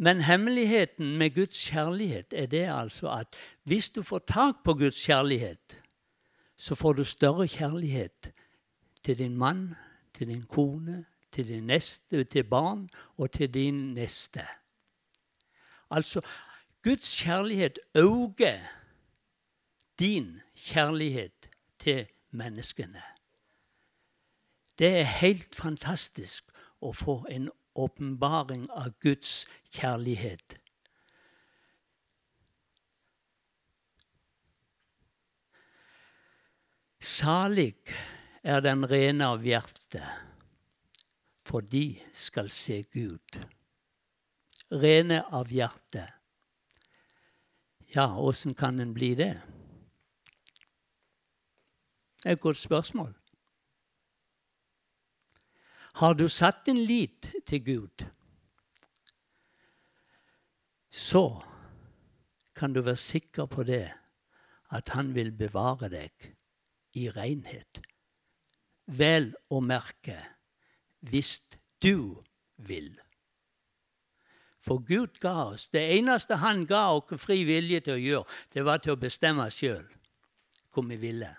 Men 0.02 0.22
hemmeligheten 0.22 1.18
med 1.18 1.36
Guds 1.36 1.60
kjærlighet 1.70 2.34
er 2.34 2.46
det 2.46 2.66
altså 2.74 3.10
at 3.12 3.36
hvis 3.64 3.90
du 3.90 4.04
får 4.04 4.20
tak 4.20 4.56
på 4.64 4.74
Guds 4.74 5.06
kjærlighet, 5.06 5.82
så 6.56 6.76
får 6.76 6.94
du 6.94 7.04
større 7.04 7.48
kjærlighet 7.48 8.34
til 9.04 9.18
din 9.18 9.38
mann, 9.38 9.76
til 10.14 10.28
din 10.28 10.42
kone, 10.42 11.06
til 11.32 11.48
din 11.48 11.64
neste, 11.64 12.24
til 12.24 12.44
barn 12.44 12.90
og 13.18 13.32
til 13.32 13.54
din 13.54 13.94
neste. 13.94 14.42
Altså, 15.92 16.22
Guds 16.84 17.22
kjærlighet 17.22 17.80
øker 17.96 18.60
din 20.00 20.42
kjærlighet 20.56 21.50
til 21.80 22.08
menneskene. 22.32 23.02
Det 24.80 24.88
er 25.00 25.04
helt 25.04 25.56
fantastisk 25.56 26.50
å 26.82 26.94
få 26.94 27.26
en 27.30 27.50
åpenbaring 27.76 28.66
av 28.72 28.94
Guds 29.02 29.46
kjærlighet. 29.74 30.61
Salig 37.02 37.74
er 38.46 38.62
den 38.62 38.86
rene 38.86 39.32
av 39.34 39.42
hjerte, 39.42 40.02
for 41.42 41.66
de 41.66 41.98
skal 42.14 42.52
se 42.54 42.84
Gud. 42.94 43.40
Rene 44.70 45.24
av 45.34 45.50
hjerte. 45.50 46.04
Ja, 47.92 48.06
åssen 48.22 48.54
kan 48.56 48.80
en 48.80 48.94
bli 48.94 49.16
det? 49.18 49.34
Det 52.22 52.30
er 52.30 52.38
et 52.38 52.44
godt 52.44 52.62
spørsmål. 52.62 53.16
Har 55.98 56.14
du 56.14 56.28
satt 56.30 56.66
din 56.70 56.84
lit 56.86 57.32
til 57.50 57.64
Gud, 57.66 58.06
så 60.92 61.42
kan 62.56 62.74
du 62.74 62.82
være 62.86 62.96
sikker 62.96 63.50
på 63.50 63.66
det 63.66 63.88
at 64.70 64.94
han 64.94 65.16
vil 65.16 65.34
bevare 65.36 65.90
deg 65.90 66.30
i 66.98 67.08
renhet. 67.10 67.82
Vel 68.86 69.32
å 69.50 69.62
merke 69.64 70.18
hvis 71.08 71.40
du 71.82 72.22
vil. 72.58 72.92
For 74.62 74.78
Gud 74.86 75.18
ga 75.24 75.48
oss 75.50 75.72
Det 75.74 75.82
eneste 75.96 76.38
han 76.38 76.66
ga 76.70 76.92
oss 76.94 77.22
fri 77.22 77.42
vilje 77.48 77.80
til 77.82 77.98
å 77.98 78.02
gjøre, 78.02 78.40
det 78.54 78.66
var 78.66 78.82
til 78.84 78.94
å 78.94 79.02
bestemme 79.02 79.50
sjøl 79.50 79.88
hvor 80.72 80.86
vi 80.88 80.96
ville. 80.96 81.34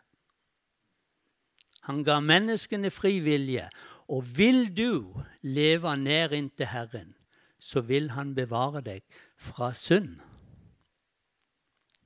Han 1.88 2.02
ga 2.04 2.18
menneskene 2.20 2.90
fri 2.92 3.18
vilje. 3.24 3.64
Og 4.12 4.26
vil 4.36 4.66
du 4.76 5.22
leve 5.40 5.94
nær 5.96 6.34
inntil 6.36 6.68
Herren, 6.68 7.14
så 7.58 7.80
vil 7.80 8.10
Han 8.10 8.34
bevare 8.34 8.82
deg 8.84 9.02
fra 9.36 9.72
synd, 9.72 10.18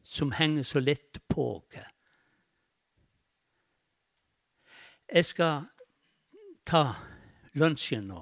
som 0.05 0.33
henger 0.33 0.63
så 0.63 0.81
lett 0.81 1.19
på 1.29 1.57
oss. 1.57 1.96
Jeg 5.17 5.25
skal 5.25 5.63
ta 6.69 6.81
lunsjen 7.57 8.05
nå. 8.05 8.19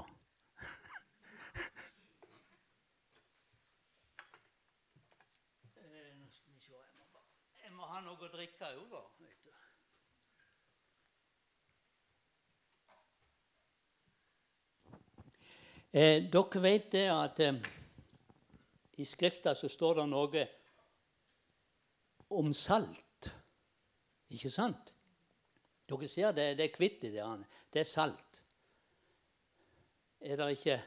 Eh, 15.90 16.22
dere 16.30 16.62
vet 16.62 16.92
det 16.92 17.04
at 17.10 17.42
eh, 17.42 17.58
i 19.02 19.04
Skrifta 19.04 19.58
så 19.58 19.66
står 19.66 20.04
det 20.04 20.10
noe 20.14 20.48
om 22.38 22.54
salt. 22.54 23.34
Ikke 24.30 24.54
sant? 24.62 24.93
Dere 25.88 26.08
ser 26.08 26.32
det, 26.32 26.46
det 26.58 26.64
er 26.64 26.72
kvitt 26.74 27.04
i 27.04 27.12
det. 27.12 27.26
Det 27.72 27.82
er 27.82 27.88
salt. 27.88 28.42
Er 30.20 30.36
det 30.36 30.50
ikke 30.56 30.82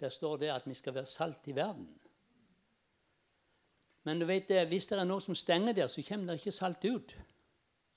Der 0.00 0.08
står 0.08 0.36
det 0.36 0.48
at 0.50 0.64
vi 0.66 0.74
skal 0.74 0.94
være 0.94 1.06
salt 1.06 1.46
i 1.48 1.52
verden. 1.54 2.00
Men 4.02 4.18
du 4.18 4.26
vet, 4.26 4.50
hvis 4.68 4.86
det 4.86 4.98
er 4.98 5.06
noe 5.06 5.20
som 5.20 5.34
stenger 5.34 5.72
der, 5.72 5.86
så 5.86 6.02
kommer 6.02 6.32
det 6.32 6.40
ikke 6.40 6.52
salt 6.52 6.84
ut 6.84 7.14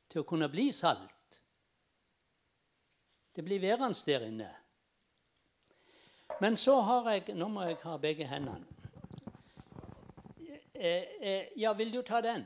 til 0.07 0.21
å 0.21 0.27
kunne 0.27 0.47
bli 0.49 0.69
salt. 0.71 1.39
Det 3.35 3.43
blir 3.43 3.59
værende 3.59 3.97
der 4.05 4.27
inne. 4.27 4.51
Men 6.41 6.55
så 6.55 6.79
har 6.81 7.09
jeg 7.11 7.35
Nå 7.35 7.47
må 7.47 7.65
jeg 7.65 7.77
ha 7.83 7.97
begge 7.97 8.27
hendene. 8.27 8.65
Eh, 10.73 11.03
eh, 11.21 11.45
ja, 11.57 11.73
vil 11.73 11.91
du 11.91 12.01
ta 12.01 12.21
den? 12.21 12.45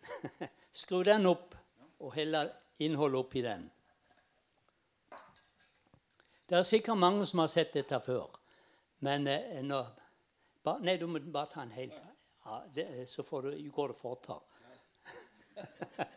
Skru 0.72 1.02
den 1.02 1.26
opp 1.26 1.54
og 1.98 2.12
helle 2.14 2.42
innholdet 2.80 3.20
oppi 3.20 3.42
den. 3.44 3.70
Det 6.48 6.58
er 6.58 6.62
sikkert 6.66 6.98
mange 6.98 7.26
som 7.26 7.44
har 7.44 7.50
sett 7.52 7.74
dette 7.76 8.00
før. 8.02 8.26
Men 9.06 9.26
eh, 9.30 9.60
nå, 9.62 9.80
ba, 10.64 10.78
Nei, 10.82 10.96
du 10.98 11.06
må 11.06 11.20
bare 11.32 11.46
ta 11.52 11.62
en 11.62 11.74
hel. 11.74 11.92
Ja, 12.44 12.62
det, 12.74 12.86
så 13.08 13.22
får 13.22 13.42
du, 13.46 13.70
går 13.70 13.92
det 13.92 13.98
fortere. 14.00 14.40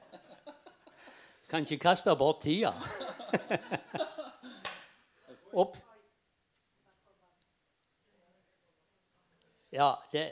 kan 1.49 1.67
ikke 1.67 1.83
kaste 1.83 2.15
bort 2.17 2.41
tida. 2.41 2.71
Opp. 5.61 5.77
Ja, 9.73 9.91
det, 10.11 10.31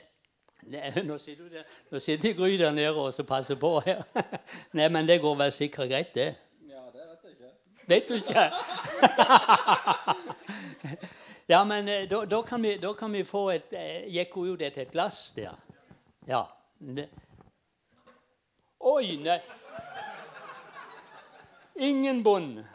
nå 1.03 1.17
sitter 1.17 1.43
du 1.43 1.49
der. 1.49 1.63
Nå 1.91 1.99
sitter 1.99 2.33
Gry 2.33 2.57
der 2.59 2.71
nede 2.71 2.95
og 2.95 3.25
passer 3.27 3.55
på 3.55 3.79
her. 3.85 4.03
Nei, 4.77 4.87
men 4.87 5.07
det 5.07 5.21
går 5.21 5.35
vel 5.35 5.51
sikkert 5.51 5.89
greit, 5.89 6.13
det. 6.15 6.35
Ja, 6.69 6.83
det 6.93 7.07
vet 7.07 7.23
jeg 7.23 7.31
ikke. 7.31 7.51
Vet 7.87 8.09
du 8.09 8.13
ikke? 8.13 8.51
ja, 11.53 11.63
men 11.63 11.87
eh, 11.87 12.09
da, 12.09 12.25
da, 12.25 12.41
kan 12.41 12.63
vi, 12.63 12.77
da, 12.77 12.93
kan 12.93 13.13
vi, 13.13 13.23
få 13.23 13.49
et 13.49 13.73
eh, 13.73 14.07
Gikk 14.11 14.33
hun 14.35 14.47
jo 14.47 14.55
det 14.55 14.73
til 14.73 14.85
et 14.85 14.91
glass 14.91 15.33
der? 15.35 15.57
Ja. 16.27 16.45
Oi, 18.79 19.17
nei 19.21 19.39
Ingen 21.75 22.23
bunn. 22.23 22.65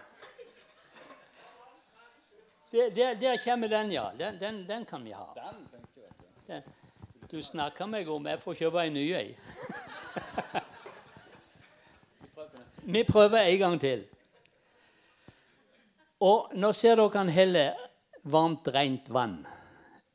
Der, 2.73 2.91
der, 2.91 3.15
der, 3.15 3.37
kommer 3.45 3.69
den, 3.69 3.93
ja. 3.93 4.11
Den, 4.19 4.41
den, 4.41 4.69
den 4.69 4.85
kan 4.85 5.05
vi 5.05 5.11
ha. 5.11 5.26
Den 5.35 5.69
funker, 5.71 6.00
vet 6.03 6.19
du. 6.19 6.53
Den. 6.53 6.62
Du 7.30 7.42
snakker 7.42 7.88
meg 7.90 8.09
om 8.09 8.26
jeg 8.30 8.38
får 8.38 8.54
kjøpe 8.61 8.83
en 8.87 8.95
ny 8.95 9.06
ei. 9.18 9.30
Vi 12.87 13.02
prøver 13.02 13.38
en 13.40 13.59
gang 13.59 13.80
til. 13.83 14.04
Og 16.23 16.54
nå 16.54 16.71
ser 16.73 16.97
dere 17.00 17.18
han 17.18 17.33
heller 17.35 17.75
varmt, 18.30 18.68
rent 18.71 19.11
vann 19.11 19.40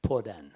på 0.01 0.21
den. 0.23 0.47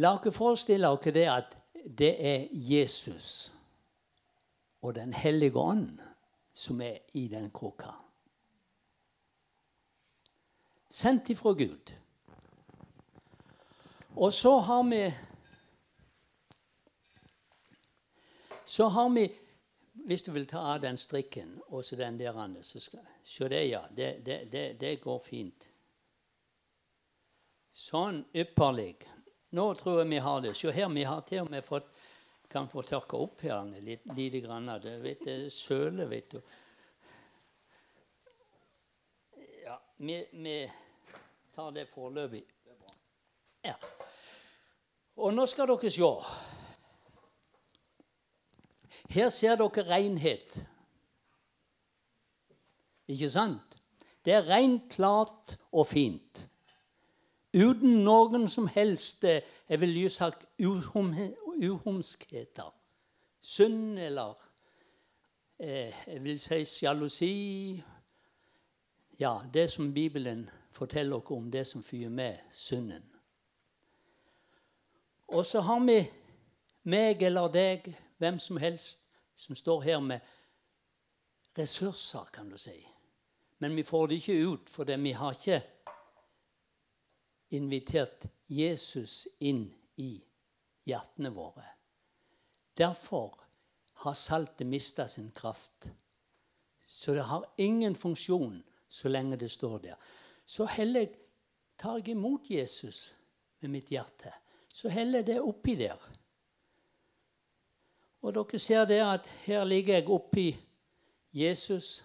La 0.00 0.16
dere 0.16 0.32
forestille 0.32 0.88
dere 0.96 1.14
det 1.20 1.28
at 1.34 1.54
det 1.98 2.14
er 2.16 2.48
Jesus 2.52 3.52
og 4.82 4.94
Den 4.94 5.12
hellige 5.12 5.58
ånd 5.58 5.98
som 6.54 6.80
er 6.80 6.98
i 7.14 7.28
den 7.28 7.50
krukka. 7.50 7.90
Sendt 10.88 11.30
ifra 11.30 11.52
Gud. 11.52 11.92
Og 14.18 14.32
så 14.32 14.58
har 14.58 14.82
vi 14.90 15.14
Så 18.64 18.88
har 18.88 19.08
vi 19.08 19.38
Hvis 19.92 20.22
du 20.22 20.32
vil 20.32 20.46
ta 20.46 20.58
av 20.58 20.80
den 20.80 20.96
strikken 20.96 21.60
og 21.68 21.84
så 21.84 21.96
den 21.96 22.18
der 22.18 22.36
andre, 22.36 22.62
så 22.62 22.80
skal, 22.80 23.00
Se 23.22 23.48
det, 23.48 23.64
ja. 23.68 23.82
Det, 23.96 24.24
det, 24.26 24.52
det, 24.52 24.80
det 24.80 25.00
går 25.00 25.18
fint. 25.20 25.68
Sånn 27.70 28.22
ypperlig. 28.34 28.94
Nå 29.50 29.66
tror 29.74 30.00
jeg 30.00 30.08
vi 30.08 30.22
har 30.24 30.40
det. 30.40 30.54
Se 30.56 30.72
her, 30.72 30.88
vi 30.88 31.04
har 31.04 31.20
til 31.28 31.42
og 31.42 31.50
med 31.50 31.64
fått 31.64 31.92
kan 32.48 32.68
få 32.68 32.82
tørke 32.82 33.20
opp 33.20 33.44
her 33.44 33.68
litt, 33.84 34.06
lite 34.16 34.40
grann. 34.40 34.70
Det, 34.80 34.96
vet 35.04 35.24
du, 35.26 35.50
søle, 35.52 36.08
vet 36.08 36.30
du. 36.32 36.40
Ja, 39.66 39.76
vi, 39.96 40.22
vi 40.32 40.56
tar 41.54 41.70
det 41.76 41.88
foreløpig. 41.92 42.46
Ja. 43.68 43.76
Og 45.18 45.34
nå 45.34 45.46
skal 45.50 45.66
dere 45.66 45.90
se. 45.90 46.10
Her 49.10 49.28
ser 49.34 49.56
dere 49.58 49.84
renhet. 49.88 50.60
Ikke 53.08 53.30
sant? 53.30 53.78
Det 54.24 54.34
er 54.36 54.46
rent, 54.46 54.92
klart 54.92 55.56
og 55.72 55.86
fint. 55.86 56.44
Uten 57.56 58.02
noen 58.04 58.44
som 58.48 58.66
helst 58.68 59.24
eh, 59.24 59.40
jeg 59.68 59.80
vil 59.80 59.96
jo 60.02 60.08
sagt 60.12 60.44
uhum, 60.60 61.14
uhumskheter. 61.64 62.74
Synd 63.40 63.98
eller 63.98 64.34
eh, 65.58 65.94
jeg 66.06 66.24
vil 66.24 66.38
si 66.40 66.64
sjalusi. 66.64 67.82
Ja, 69.18 69.38
det 69.54 69.70
som 69.70 69.94
Bibelen 69.94 70.50
forteller 70.70 71.16
oss 71.16 71.30
om, 71.30 71.50
det 71.50 71.66
som 71.66 71.82
fyrer 71.82 72.12
med 72.12 72.36
synden. 72.50 73.17
Og 75.28 75.46
så 75.46 75.60
har 75.60 75.80
vi 75.84 75.98
meg 76.88 77.22
eller 77.22 77.50
deg, 77.52 77.88
hvem 78.18 78.38
som 78.40 78.56
helst, 78.56 79.04
som 79.36 79.56
står 79.56 79.82
her 79.84 80.00
med 80.00 80.24
ressurser, 81.58 82.30
kan 82.32 82.48
du 82.48 82.56
si. 82.58 82.78
Men 83.58 83.76
vi 83.76 83.82
får 83.82 84.06
det 84.08 84.20
ikke 84.22 84.38
ut, 84.48 84.70
fordi 84.70 84.96
vi 85.02 85.12
har 85.12 85.36
ikke 85.36 85.60
invitert 87.50 88.26
Jesus 88.46 89.26
inn 89.40 89.66
i 89.96 90.14
hjertene 90.88 91.30
våre. 91.34 91.66
Derfor 92.78 93.36
har 94.04 94.14
saltet 94.14 94.66
mista 94.66 95.08
sin 95.08 95.30
kraft. 95.34 95.90
Så 96.86 97.14
det 97.14 97.26
har 97.28 97.44
ingen 97.56 97.94
funksjon 97.94 98.62
så 98.88 99.08
lenge 99.08 99.36
det 99.36 99.50
står 99.50 99.78
der. 99.78 99.96
Så 100.44 100.64
heller 100.64 101.08
tar 101.76 101.98
jeg 101.98 102.14
imot 102.14 102.50
Jesus 102.50 103.10
med 103.60 103.74
mitt 103.74 103.90
hjerte 103.92 104.32
så 104.78 104.88
heller 104.88 105.22
det 105.26 105.40
oppi 105.42 105.74
der. 105.74 105.98
Og 108.22 108.34
dere 108.34 108.58
ser 108.62 108.84
det 108.86 109.00
at 109.02 109.26
her 109.42 109.64
ligger 109.66 109.98
jeg 109.98 110.10
oppi 110.10 110.48
Jesus 111.34 112.04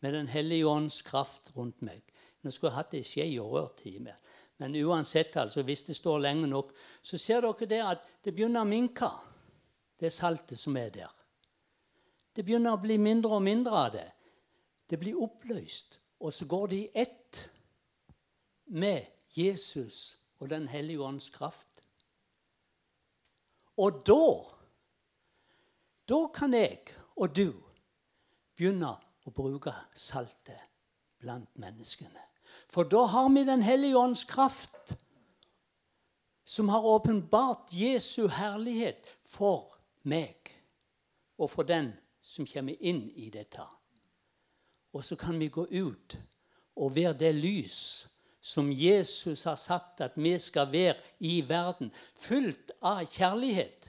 med 0.00 0.12
Den 0.12 0.28
hellige 0.28 0.66
ånds 0.66 1.02
kraft 1.02 1.52
rundt 1.56 1.82
meg. 1.82 2.02
Nå 2.42 2.50
skulle 2.50 2.72
jeg 2.72 2.76
hatt 2.76 2.94
ei 2.98 3.02
skje 3.06 3.26
og 3.38 3.52
rørt 3.54 3.84
i 3.86 3.98
meg. 4.02 4.16
Men 4.58 4.74
uansett, 4.82 5.36
altså, 5.36 5.62
hvis 5.62 5.82
det 5.82 5.96
står 5.96 6.18
lenge 6.18 6.46
nok, 6.50 6.72
så 7.02 7.18
ser 7.18 7.40
dere 7.40 7.68
det 7.70 7.82
at 7.86 8.08
det 8.24 8.34
begynner 8.34 8.64
å 8.64 8.68
minke, 8.68 9.10
det 10.00 10.10
saltet 10.12 10.58
som 10.58 10.76
er 10.76 10.90
der. 10.90 11.12
Det 12.34 12.42
begynner 12.42 12.74
å 12.74 12.82
bli 12.82 12.96
mindre 12.98 13.38
og 13.38 13.44
mindre 13.46 13.84
av 13.84 13.92
det. 13.94 14.08
Det 14.90 14.98
blir 14.98 15.22
oppløst. 15.22 16.00
Og 16.18 16.34
så 16.34 16.46
går 16.50 16.66
det 16.66 16.76
i 16.76 16.90
ett 16.94 17.44
med 18.66 19.06
Jesus 19.36 20.21
og 20.42 20.50
Den 20.50 20.68
hellige 20.68 21.02
ånds 21.02 21.30
kraft. 21.30 21.84
Og 23.76 24.02
da 24.06 24.48
Da 26.08 26.26
kan 26.34 26.54
jeg 26.54 26.82
og 27.16 27.36
du 27.36 27.52
begynne 28.56 28.90
å 29.24 29.30
bruke 29.30 29.70
saltet 29.94 30.58
blant 31.22 31.48
menneskene. 31.54 32.20
For 32.68 32.82
da 32.82 33.04
har 33.06 33.28
vi 33.30 33.44
Den 33.44 33.62
hellige 33.62 33.96
ånds 33.98 34.24
kraft, 34.24 34.96
som 36.44 36.68
har 36.68 36.84
åpenbart 36.84 37.70
Jesu 37.72 38.26
herlighet 38.28 39.06
for 39.24 39.78
meg 40.02 40.50
og 41.38 41.50
for 41.50 41.62
den 41.62 41.92
som 42.20 42.46
kommer 42.46 42.74
inn 42.80 43.10
i 43.14 43.30
dette. 43.30 43.62
Og 44.92 45.04
så 45.04 45.16
kan 45.16 45.38
vi 45.38 45.48
gå 45.48 45.66
ut 45.70 46.18
og 46.76 46.96
være 46.96 47.14
det 47.18 47.34
lys 47.34 48.08
som 48.42 48.72
Jesus 48.74 49.44
har 49.44 49.54
sagt 49.54 50.00
at 50.02 50.16
vi 50.18 50.34
skal 50.38 50.72
være 50.72 50.96
i 51.20 51.40
verden. 51.48 51.92
Fullt 52.18 52.72
av 52.82 53.04
kjærlighet. 53.06 53.86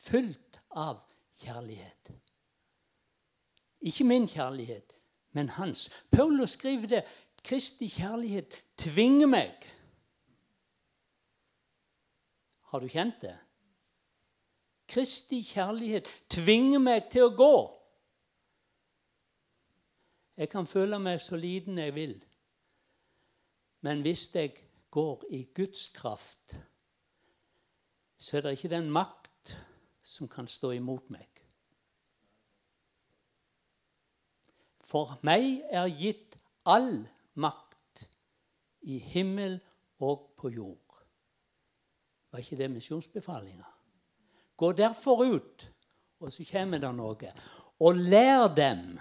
Fullt 0.00 0.60
av 0.70 1.02
kjærlighet. 1.42 2.12
Ikke 3.82 4.06
min 4.08 4.28
kjærlighet, 4.30 4.94
men 5.36 5.48
hans. 5.58 5.90
Paulus 6.10 6.56
skriver 6.56 6.86
det. 6.86 7.04
Kristi 7.44 7.88
kjærlighet 7.90 8.54
tvinger 8.78 9.26
meg. 9.26 9.68
Har 12.70 12.80
du 12.80 12.88
kjent 12.88 13.18
det? 13.20 13.36
Kristi 14.88 15.42
kjærlighet 15.42 16.08
tvinger 16.30 16.80
meg 16.80 17.10
til 17.12 17.28
å 17.28 17.34
gå. 17.36 17.54
Jeg 20.36 20.48
kan 20.48 20.66
føle 20.66 20.98
meg 20.98 21.20
så 21.20 21.36
liten 21.36 21.78
jeg 21.78 21.94
vil. 21.94 22.14
Men 23.82 24.00
hvis 24.00 24.30
jeg 24.34 24.54
går 24.90 25.24
i 25.30 25.42
Guds 25.54 25.88
kraft, 25.88 26.56
så 28.16 28.36
er 28.36 28.40
det 28.40 28.56
ikke 28.56 28.72
den 28.76 28.90
makt 28.90 29.56
som 30.02 30.28
kan 30.28 30.46
stå 30.46 30.70
imot 30.76 31.10
meg. 31.10 31.28
For 34.92 35.16
meg 35.24 35.62
er 35.72 35.88
gitt 35.96 36.36
all 36.68 37.02
makt 37.40 38.06
i 38.82 38.98
himmel 38.98 39.58
og 40.04 40.32
på 40.36 40.50
jord. 40.52 40.78
Var 42.32 42.42
ikke 42.42 42.56
det 42.56 42.70
misjonsbefalinga? 42.70 43.66
Gå 44.56 44.72
derfor 44.72 45.24
ut, 45.24 45.70
og 46.20 46.32
så 46.32 46.44
kommer 46.52 46.78
det 46.78 46.92
noe. 46.94 47.32
Og 47.82 47.98
lær 47.98 48.46
dem 48.54 48.98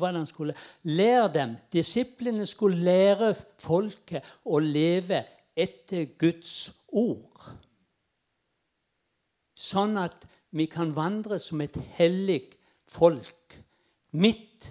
hva 0.00 0.12
han 0.16 0.28
skulle 0.28 0.56
lære 0.88 1.28
dem. 1.34 1.56
Disiplene 1.72 2.46
skulle 2.48 2.80
lære 2.84 3.34
folket 3.60 4.26
å 4.44 4.60
leve 4.62 5.22
etter 5.56 6.08
Guds 6.18 6.70
ord. 6.88 7.50
Sånn 9.60 9.98
at 10.00 10.24
vi 10.56 10.66
kan 10.70 10.94
vandre 10.96 11.38
som 11.38 11.60
et 11.62 11.76
hellig 11.98 12.42
folk 12.90 13.58
midt 14.16 14.70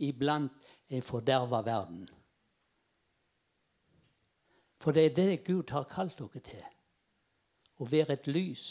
iblant 0.00 0.72
en 0.90 1.04
forderva 1.06 1.60
verden. 1.62 2.08
For 4.80 4.96
det 4.96 5.10
er 5.10 5.16
det 5.16 5.44
Gud 5.44 5.70
har 5.70 5.84
kalt 5.90 6.18
dere 6.18 6.40
til. 6.42 6.64
Å 7.80 7.86
være 7.88 8.16
et 8.16 8.28
lys. 8.32 8.64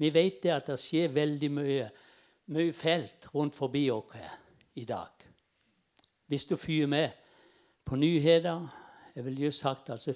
Vi 0.00 0.08
vet 0.12 0.40
det 0.42 0.52
at 0.54 0.70
det 0.72 0.78
skjer 0.80 1.12
veldig 1.12 1.50
mye 1.52 1.90
mye 2.50 2.72
felt 2.74 3.28
rundt 3.34 3.54
forbi 3.54 3.88
oss 3.90 4.16
i 4.74 4.84
dag. 4.84 5.26
Hvis 6.26 6.44
du 6.44 6.56
fyrer 6.56 6.86
med 6.86 7.10
på 7.84 7.96
nyheter 7.96 8.68
jeg 9.14 9.24
vil 9.24 9.40
just 9.40 9.58
sagt, 9.58 9.90
altså, 9.90 10.14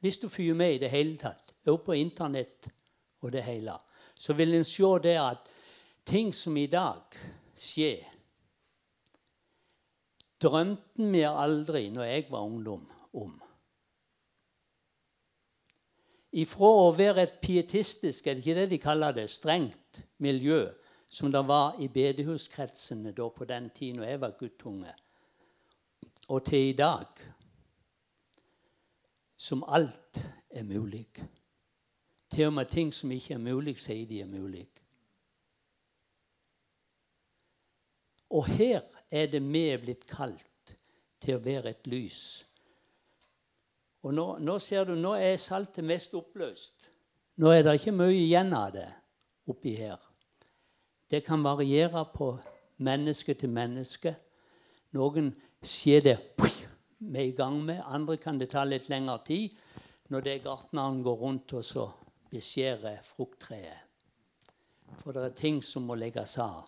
Hvis 0.00 0.18
du 0.18 0.28
fyrer 0.28 0.54
med 0.54 0.74
i 0.74 0.78
det 0.78 0.90
hele 0.90 1.18
tatt, 1.18 1.54
også 1.66 1.84
på 1.84 1.92
Internett 1.92 2.68
og 3.20 3.32
det 3.32 3.42
hele, 3.42 3.72
så 4.14 4.32
vil 4.32 4.54
en 4.54 4.64
se 4.64 4.98
det 5.02 5.16
at 5.20 5.48
ting 6.06 6.34
som 6.34 6.56
i 6.56 6.66
dag 6.66 7.02
skjer 7.56 8.08
Drømte 10.42 11.06
vi 11.12 11.20
aldri, 11.22 11.88
når 11.90 12.02
jeg 12.02 12.26
var 12.30 12.40
ungdom, 12.42 12.82
om. 13.14 13.42
Ifra 16.32 16.70
å 16.82 16.88
være 16.96 17.22
et 17.22 17.36
pietistisk, 17.42 18.26
er 18.26 18.34
det 18.34 18.42
ikke 18.42 18.56
det 18.56 18.70
de 18.70 18.78
kaller 18.82 19.14
det, 19.14 19.28
strengt 19.30 20.02
miljø, 20.18 20.64
som 21.12 21.32
det 21.32 21.42
var 21.44 21.76
i 21.80 21.88
bedehuskretsene 21.92 23.10
da 23.12 23.26
på 23.28 23.44
den 23.44 23.66
tiden 23.70 24.00
jeg 24.00 24.20
var 24.20 24.32
guttunge, 24.38 24.94
og 26.28 26.44
til 26.44 26.70
i 26.70 26.72
dag, 26.72 27.06
som 29.36 29.64
alt 29.68 30.22
er 30.50 30.64
mulig. 30.64 31.08
Til 32.30 32.46
og 32.46 32.52
med 32.52 32.70
ting 32.72 32.94
som 32.94 33.12
ikke 33.12 33.34
er 33.34 33.42
mulig, 33.44 33.74
sier 33.76 34.06
de 34.08 34.20
er 34.22 34.30
mulig. 34.30 34.64
Og 38.30 38.46
her 38.46 38.80
er 39.10 39.26
det 39.28 39.42
vi 39.44 39.66
er 39.68 39.82
blitt 39.82 40.06
kalt 40.08 40.72
til 41.20 41.36
å 41.36 41.42
være 41.44 41.74
et 41.74 41.90
lys. 41.92 42.22
Og 44.00 44.16
nå, 44.16 44.24
nå 44.40 44.56
ser 44.64 44.88
du, 44.88 44.94
nå 44.96 45.12
er 45.20 45.36
saltet 45.36 45.84
mest 45.84 46.16
oppløst. 46.16 46.88
Nå 47.36 47.52
er 47.52 47.66
det 47.66 47.76
ikke 47.82 47.94
mye 48.00 48.16
igjen 48.16 48.56
av 48.56 48.72
det 48.78 48.88
oppi 49.52 49.76
her. 49.76 50.00
Det 51.12 51.20
kan 51.20 51.42
variere 51.44 52.06
på 52.14 52.38
menneske 52.80 53.34
til 53.36 53.50
menneske. 53.52 54.14
Noen 54.96 55.26
skjer 55.60 56.06
det 56.06 56.14
med 57.04 57.26
i 57.26 57.34
gang 57.36 57.58
med. 57.66 57.82
Andre 57.84 58.16
kan 58.16 58.38
det 58.40 58.48
ta 58.54 58.62
litt 58.64 58.88
lengre 58.88 59.18
tid 59.26 59.58
når 60.08 60.24
det 60.24 60.36
gartneren 60.46 61.02
går 61.04 61.18
rundt 61.20 61.52
og 61.58 61.66
så 61.68 61.84
beskjærer 62.32 63.04
frukttreet. 63.04 63.82
For 65.02 65.12
det 65.12 65.26
er 65.26 65.36
ting 65.36 65.60
som 65.60 65.84
må 65.84 65.98
legges 66.00 66.38
av. 66.40 66.64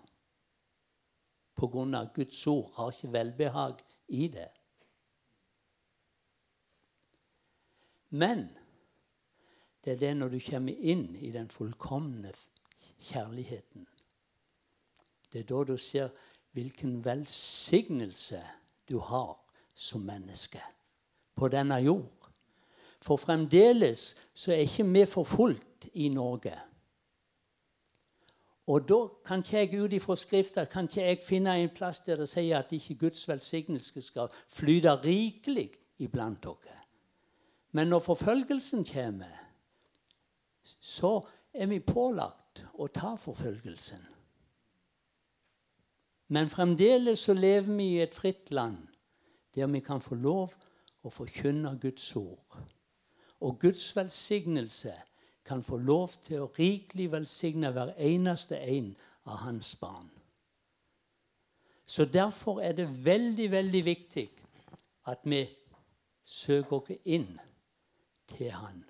På 1.57 1.71
grunn 1.73 1.97
av 1.97 2.13
Guds 2.13 2.45
ord 2.51 2.69
har 2.77 2.93
ikke 2.93 3.13
velbehag 3.17 3.81
i 4.13 4.29
det. 4.29 4.51
Men 8.13 8.45
det 9.81 9.97
er 9.97 10.05
det 10.05 10.15
når 10.21 10.37
du 10.37 10.39
kommer 10.51 10.85
inn 10.93 11.09
i 11.17 11.33
den 11.33 11.49
fullkomne 11.49 12.37
kjærligheten 13.09 13.89
det 15.35 15.41
er 15.43 15.49
da 15.51 15.65
du 15.67 15.77
ser 15.77 16.13
hvilken 16.55 17.01
velsignelse 17.05 18.39
du 18.89 19.01
har 19.03 19.35
som 19.75 20.05
menneske 20.07 20.63
på 21.35 21.49
denne 21.51 21.81
jord. 21.83 22.29
For 23.03 23.19
fremdeles 23.19 24.15
så 24.35 24.53
er 24.55 24.63
ikke 24.63 24.87
vi 24.87 25.03
forfulgt 25.07 25.89
i 25.93 26.09
Norge. 26.09 26.55
Og 28.67 28.87
da 28.89 29.01
kan 29.27 29.43
ikke 29.43 29.59
jeg 29.59 29.83
ut 29.83 29.93
ifra 29.93 30.17
Skrifta 30.17 30.65
kan 30.65 30.87
ikke 30.87 31.03
jeg 31.03 31.19
finne 31.27 31.59
en 31.59 31.75
plass 31.75 32.01
der 32.07 32.17
det 32.23 32.29
sier 32.31 32.63
at 32.63 32.73
ikke 32.73 32.95
Guds 33.03 33.27
velsignelse 33.29 34.03
skal 34.03 34.31
flyte 34.49 34.95
rikelig 35.03 35.73
iblant 35.99 36.43
dere. 36.47 36.79
Men 37.73 37.91
når 37.91 38.07
forfølgelsen 38.07 38.87
kommer, 38.87 39.35
så 40.81 41.19
er 41.53 41.67
vi 41.67 41.81
pålagt 41.81 42.65
å 42.79 42.87
ta 42.87 43.17
forfølgelsen. 43.19 44.14
Men 46.29 46.51
fremdeles 46.51 47.19
så 47.19 47.35
lever 47.35 47.77
vi 47.77 47.89
i 47.95 48.03
et 48.03 48.15
fritt 48.15 48.51
land 48.51 48.79
der 49.55 49.67
vi 49.67 49.81
kan 49.81 50.01
få 50.01 50.15
lov 50.15 50.55
å 51.05 51.11
forkynne 51.13 51.77
Guds 51.81 52.17
ord. 52.17 52.57
Og 53.41 53.59
Guds 53.61 53.97
velsignelse 53.97 54.95
kan 55.45 55.63
få 55.63 55.77
lov 55.77 56.17
til 56.25 56.43
å 56.43 56.51
rikelig 56.59 57.11
velsigne 57.13 57.71
hver 57.71 57.93
eneste 57.99 58.59
en 58.59 58.95
av 59.25 59.45
hans 59.45 59.77
barn. 59.77 60.11
Så 61.87 62.05
derfor 62.05 62.61
er 62.61 62.73
det 62.73 63.05
veldig, 63.05 63.51
veldig 63.51 63.85
viktig 63.85 64.29
at 65.07 65.21
vi 65.25 65.45
søker 66.25 66.77
oss 66.77 66.91
inn 67.05 67.37
til 68.27 68.51
Han. 68.51 68.85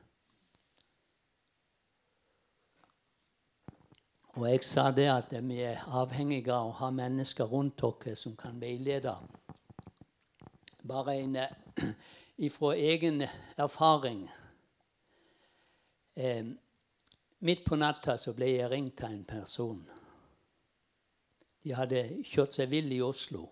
Og 4.35 4.49
jeg 4.51 4.65
sa 4.67 4.89
det 4.91 5.07
at 5.07 5.31
vi 5.47 5.61
er 5.63 5.85
avhengige 5.95 6.51
av 6.51 6.73
å 6.73 6.79
ha 6.81 6.89
mennesker 6.91 7.47
rundt 7.47 7.85
oss 7.87 8.25
som 8.25 8.35
kan 8.35 8.59
veilede. 8.59 9.15
Bare 10.83 11.15
en 11.21 11.39
ifra 12.49 12.73
egen 12.75 13.23
erfaring. 13.57 14.27
Eh, 16.17 16.51
midt 17.39 17.65
på 17.65 17.79
natta 17.79 18.19
så 18.19 18.35
ble 18.35 18.51
jeg 18.57 18.71
ringt 18.75 19.07
av 19.07 19.15
en 19.15 19.25
person. 19.25 19.85
De 21.63 21.79
hadde 21.79 22.03
kjørt 22.27 22.59
seg 22.59 22.75
vill 22.75 22.91
i 22.93 23.03
Oslo. 23.07 23.47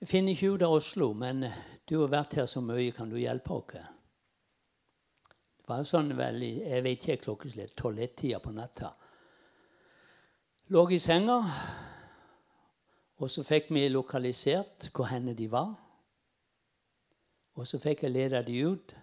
Jeg 0.00 0.08
finner 0.08 0.32
ikke 0.32 0.54
ut 0.54 0.62
av 0.62 0.78
Oslo, 0.78 1.12
men 1.12 1.48
du 1.84 1.98
har 1.98 2.14
vært 2.14 2.38
her 2.38 2.46
så 2.46 2.62
mye. 2.62 2.92
Kan 2.94 3.10
du 3.10 3.18
hjelpe 3.18 3.58
oss? 3.58 3.99
Var 5.70 5.86
sånn 5.86 6.10
vel 6.18 6.42
jeg 6.42 6.82
vet 6.84 7.04
ikke 7.04 7.24
klokkeslett, 7.24 7.76
tolv-ett-tida 7.78 8.40
på 8.42 8.52
natta. 8.54 8.90
Lå 10.74 10.82
i 10.90 10.98
senga, 11.02 11.38
og 13.20 13.30
så 13.30 13.44
fikk 13.46 13.70
vi 13.74 13.88
lokalisert 13.90 14.90
hvor 14.94 15.10
henne 15.10 15.34
de 15.38 15.46
var. 15.50 15.72
Og 17.58 17.66
så 17.68 17.80
fikk 17.82 18.06
jeg 18.06 18.14
leda 18.14 18.40
de 18.46 18.56
ut 18.64 18.94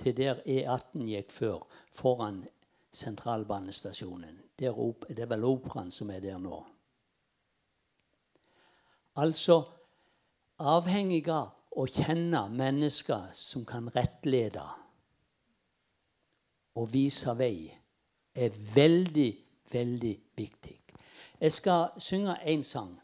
til 0.00 0.16
der 0.16 0.40
E18 0.46 1.08
gikk 1.10 1.34
før, 1.34 1.64
foran 1.92 2.44
sentralbanestasjonen. 2.94 4.38
det 4.56 4.68
er 4.68 5.26
vel 5.26 5.44
Operaen 5.44 5.90
som 5.90 6.10
er 6.10 6.20
der 6.20 6.38
nå. 6.38 6.56
Altså 9.16 9.62
avhengig 10.58 11.28
av 11.28 11.52
å 11.76 11.86
kjenne 11.86 12.48
mennesker 12.48 13.30
som 13.36 13.64
kan 13.64 13.88
rettlede 13.94 14.64
å 16.74 16.84
vise 16.86 17.34
vei 17.38 17.70
er 18.34 18.50
veldig, 18.74 19.30
veldig 19.72 20.16
viktig. 20.36 20.76
Jeg 21.40 21.52
skal 21.52 21.88
synge 21.98 22.36
én 22.44 22.62
sang. 22.62 23.00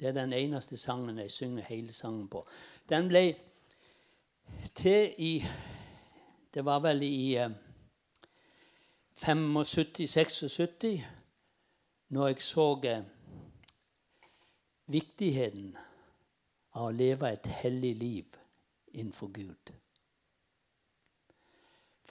Det 0.00 0.08
er 0.08 0.12
den 0.12 0.32
eneste 0.32 0.76
sangen 0.76 1.18
jeg 1.18 1.30
synger 1.30 1.62
hele 1.68 1.92
sangen 1.92 2.28
på. 2.28 2.46
Den 2.88 3.08
ble 3.08 3.34
til 4.74 5.14
i 5.18 5.44
Det 6.54 6.64
var 6.64 6.82
vel 6.84 7.02
i 7.02 7.36
eh, 7.40 7.50
75-76, 9.16 11.00
når 12.08 12.26
jeg 12.28 12.42
så 12.42 12.80
eh, 12.84 13.04
viktigheten 14.86 15.76
av 16.74 16.90
å 16.90 16.92
leve 16.92 17.30
et 17.32 17.46
hellig 17.62 17.94
liv 17.96 18.36
innenfor 18.92 19.32
Gud. 19.32 19.72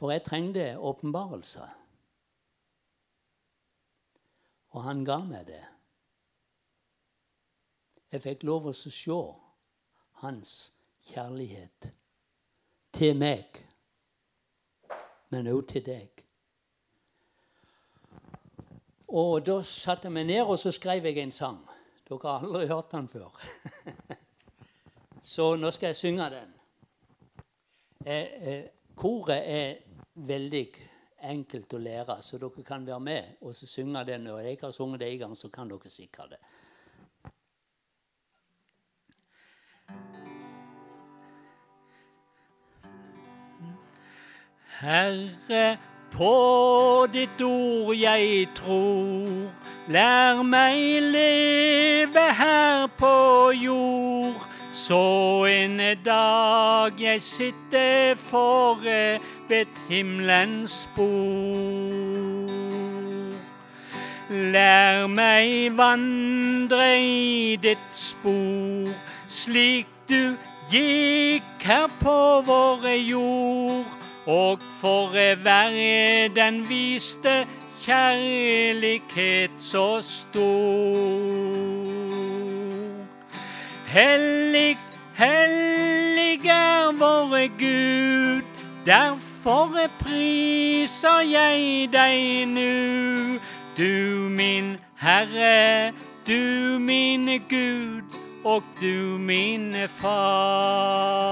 For 0.01 0.09
jeg 0.09 0.23
trengte 0.25 0.63
åpenbarelse. 0.81 1.61
Og 4.73 4.83
han 4.83 5.03
ga 5.05 5.19
meg 5.21 5.45
det. 5.45 5.61
Jeg 8.09 8.23
fikk 8.23 8.47
lov 8.49 8.71
å 8.71 8.73
se 8.73 9.19
hans 10.23 10.55
kjærlighet 11.05 11.91
til 12.97 13.13
meg, 13.21 13.61
men 15.29 15.51
òg 15.53 15.67
til 15.69 15.85
deg. 15.85 16.25
Og 19.13 19.45
Da 19.45 19.61
satte 19.61 20.09
jeg 20.09 20.17
meg 20.17 20.25
ned 20.31 20.41
og 20.41 20.57
så 20.57 20.73
skrev 20.73 21.05
jeg 21.05 21.21
en 21.21 21.31
sang. 21.31 21.61
Dere 22.09 22.25
har 22.25 22.41
aldri 22.41 22.67
hørt 22.73 22.91
den 22.91 23.07
før. 23.07 23.37
Så 25.21 25.55
nå 25.55 25.71
skal 25.71 25.91
jeg 25.93 25.95
synge 25.95 26.29
den. 26.33 26.53
Eh, 28.05 28.27
eh, 28.41 28.63
koret 28.95 29.43
er 29.45 29.90
veldig 30.27 30.65
enkelt 31.21 31.73
å 31.73 31.81
lære, 31.81 32.17
så 32.21 32.39
dere 32.41 32.65
kan 32.65 32.85
være 32.87 32.99
med 32.99 33.45
og 33.45 33.53
så 33.55 33.67
synge 33.69 34.05
det 34.05 34.19
Når 34.21 34.39
jeg 34.39 34.57
har 34.61 34.71
sunget 34.71 34.99
det 34.99 35.11
en 35.11 35.19
gang, 35.19 35.37
så 35.37 35.49
kan 35.49 35.69
dere 35.69 35.89
sikre 35.89 36.27
det. 36.33 36.41
Herre, 44.81 45.77
på 46.11 47.07
ditt 47.13 47.41
ord 47.45 47.93
jeg 47.95 48.47
tror. 48.57 49.51
Lær 49.93 50.41
meg 50.43 51.03
leve 51.13 52.23
her 52.39 52.87
på 52.97 53.51
jord. 53.61 54.47
Så 54.71 55.45
en 55.51 55.77
dag 56.05 56.95
jeg 57.01 57.21
sitter 57.21 58.15
fore 58.15 59.19
ved 59.51 59.65
himmelens 59.89 60.71
spor. 60.71 62.51
Lær 64.31 65.07
meg 65.11 65.73
vandre 65.75 66.85
i 67.03 67.57
ditt 67.59 67.89
spor, 67.91 68.93
slik 69.27 69.89
du 70.07 70.37
gikk 70.71 71.65
her 71.67 71.89
på 71.99 72.19
våre 72.47 72.95
jord 72.95 73.91
og 74.31 74.63
for 74.79 75.17
verden 75.43 76.61
viste 76.69 77.33
kjærlighet 77.81 79.51
så 79.59 79.99
stor. 80.05 80.45
Hellig, 83.91 84.77
hellig 85.19 86.39
er 86.45 86.95
våre 87.01 87.47
Gud, 87.59 88.47
derfor 88.85 89.30
priser 89.99 91.21
jeg 91.21 91.89
deg 91.93 92.45
nu. 92.47 93.39
Du 93.77 94.29
min 94.29 94.77
Herre, 94.97 95.91
du 96.27 96.79
min 96.79 97.41
Gud, 97.49 98.03
og 98.43 98.63
du 98.81 99.17
min 99.17 99.75
Far 99.87 101.31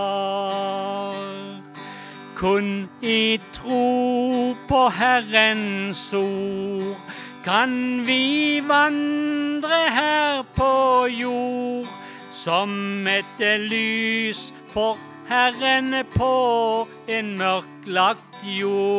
kun 2.39 2.89
i 3.01 3.39
tro 3.51 4.55
på 4.67 4.89
Herrens 4.95 6.13
ord 6.13 6.95
kan 7.43 7.73
vi 8.07 8.61
vandre 8.63 9.79
her 9.91 10.43
på 10.55 11.07
jord 11.11 11.89
som 12.31 13.07
et 13.07 13.43
lys 13.59 14.53
for 14.71 14.95
Herren 15.29 15.93
på 16.15 16.87
en 17.07 17.37
mørklagt 17.37 18.39
jord. 18.43 18.89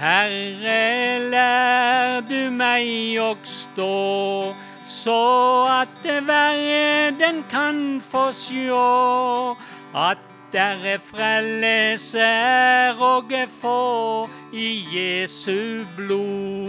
Herre, 0.00 1.18
lær 1.28 2.24
du 2.24 2.48
meg 2.56 3.20
å 3.20 3.34
stå, 3.44 4.54
så 4.88 5.18
at 5.74 6.08
verden 6.24 7.44
kan 7.52 8.00
få 8.00 8.30
sjå 8.32 8.80
at 9.92 10.24
der 10.56 10.80
er 10.96 11.04
frelse 11.12 12.18
er 12.24 12.96
og 12.96 13.32
få 13.60 14.28
i 14.56 14.72
Jesu 14.88 15.84
blod. 15.96 16.68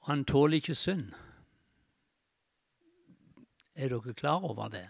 og 0.00 0.08
han 0.12 0.24
tåler 0.24 0.54
ikke 0.60 0.74
synd. 0.74 1.25
Er 3.76 3.88
dere 3.92 4.14
klar 4.14 4.44
over 4.44 4.68
det? 4.68 4.88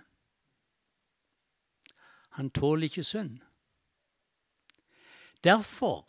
Han 2.30 2.50
tåler 2.50 2.84
ikke 2.86 3.02
synd. 3.04 3.40
Derfor 5.44 6.06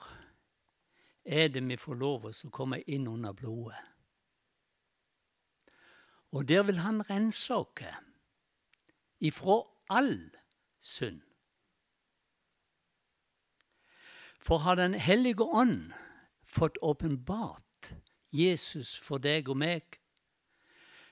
er 1.26 1.48
det 1.48 1.64
vi 1.68 1.78
får 1.78 1.96
lov 1.96 2.28
å 2.30 2.50
komme 2.54 2.82
inn 2.86 3.08
under 3.08 3.34
blodet. 3.34 3.80
Og 6.32 6.46
der 6.48 6.64
vil 6.68 6.84
han 6.84 7.02
rense 7.10 7.56
oss 7.56 7.82
ifra 9.20 9.58
all 9.90 10.14
synd. 10.80 11.22
For 14.40 14.58
har 14.58 14.76
Den 14.76 14.94
hellige 14.94 15.44
ånd 15.44 15.94
fått 16.44 16.78
åpenbart 16.82 17.94
Jesus 18.32 18.98
for 19.00 19.18
deg 19.18 19.50
og 19.50 19.58
meg, 19.58 20.00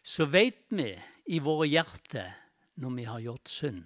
så 0.03 0.25
veit 0.25 0.67
vi 0.69 0.93
i 1.25 1.39
våre 1.41 1.67
hjerter 1.67 2.33
når 2.81 2.95
vi 2.95 3.05
har 3.09 3.23
gjort 3.23 3.49
synd. 3.49 3.83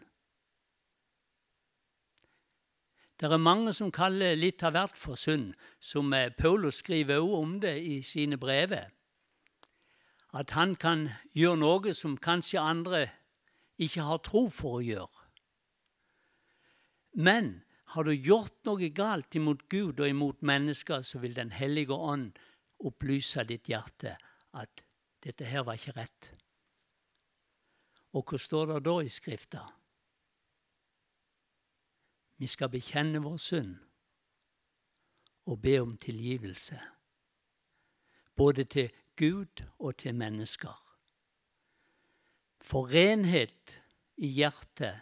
Det 3.20 3.28
er 3.28 3.42
mange 3.42 3.74
som 3.76 3.92
kaller 3.92 4.38
litt 4.40 4.64
av 4.64 4.78
hvert 4.78 4.96
for 4.96 5.20
synd, 5.20 5.52
som 5.80 6.14
eh, 6.16 6.32
Paulus 6.32 6.80
skriver 6.80 7.20
også 7.20 7.40
om 7.44 7.58
det 7.60 7.76
i 7.84 7.98
sine 8.02 8.38
brever. 8.40 8.94
At 10.32 10.54
han 10.56 10.78
kan 10.80 11.10
gjøre 11.36 11.60
noe 11.60 11.94
som 11.98 12.16
kanskje 12.16 12.62
andre 12.64 13.02
ikke 13.82 14.06
har 14.08 14.22
tro 14.24 14.46
for 14.54 14.80
å 14.80 14.86
gjøre. 14.86 15.26
Men 17.20 17.58
har 17.96 18.08
du 18.08 18.14
gjort 18.14 18.56
noe 18.70 18.88
galt 18.96 19.36
imot 19.36 19.66
Gud 19.68 20.00
og 20.00 20.08
imot 20.08 20.44
mennesker, 20.46 21.02
så 21.02 21.20
vil 21.20 21.36
Den 21.36 21.52
hellige 21.52 21.94
ånd 21.94 22.38
opplyse 22.80 23.44
ditt 23.44 23.68
hjerte 23.68 24.16
at 24.54 24.84
dette 25.24 25.44
her 25.44 25.66
var 25.68 25.76
ikke 25.76 25.98
rett. 25.98 26.32
Og 28.14 28.26
hva 28.26 28.40
står 28.42 28.72
det 28.72 28.80
da 28.88 28.96
i 29.06 29.12
Skrifta? 29.12 29.62
Vi 32.40 32.48
skal 32.48 32.72
bekjenne 32.72 33.22
vår 33.22 33.38
synd 33.38 33.76
og 35.50 35.62
be 35.62 35.76
om 35.82 35.98
tilgivelse, 35.98 36.80
både 38.36 38.64
til 38.64 38.92
Gud 39.20 39.66
og 39.80 39.98
til 39.98 40.16
mennesker. 40.16 40.76
For 42.62 42.88
renhet 42.88 43.80
i 44.18 44.30
hjertet 44.40 45.02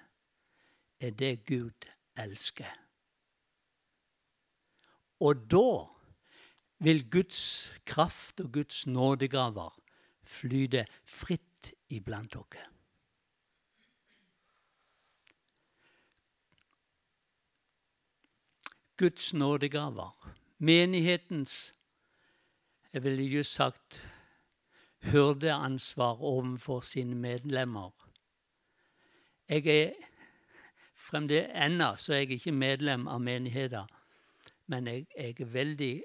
er 0.99 1.11
det 1.11 1.45
Gud 1.45 1.87
elsker. 2.17 2.71
Og 5.19 5.45
da 5.51 5.69
vil 6.85 7.03
Guds 7.09 7.43
kraft 7.85 8.39
og 8.41 8.51
Guds 8.53 8.85
nådegaver 8.87 9.77
flyte 10.23 10.85
fritt 11.05 11.73
iblant 11.89 12.33
dere. 12.33 12.76
Guds 18.97 19.33
nådegaver. 19.33 20.33
Menighetens 20.57 21.73
jeg 22.93 23.03
ville 23.03 23.23
just 23.23 23.53
sagt 23.53 24.07
hyrdeansvar 24.99 26.21
overfor 26.21 26.79
sine 26.79 27.15
medlemmer. 27.15 27.91
Jeg 29.49 29.67
er 29.67 29.91
fremdeles 30.95 31.51
ennå 31.55 31.95
så 31.95 32.13
er 32.13 32.17
jeg 32.17 32.31
ikke 32.31 32.51
medlem 32.51 33.07
av 33.07 33.21
menigheten, 33.21 33.91
men 34.67 34.87
jeg, 34.87 35.05
jeg, 35.17 35.35
er 35.41 35.45
veldig 35.45 36.03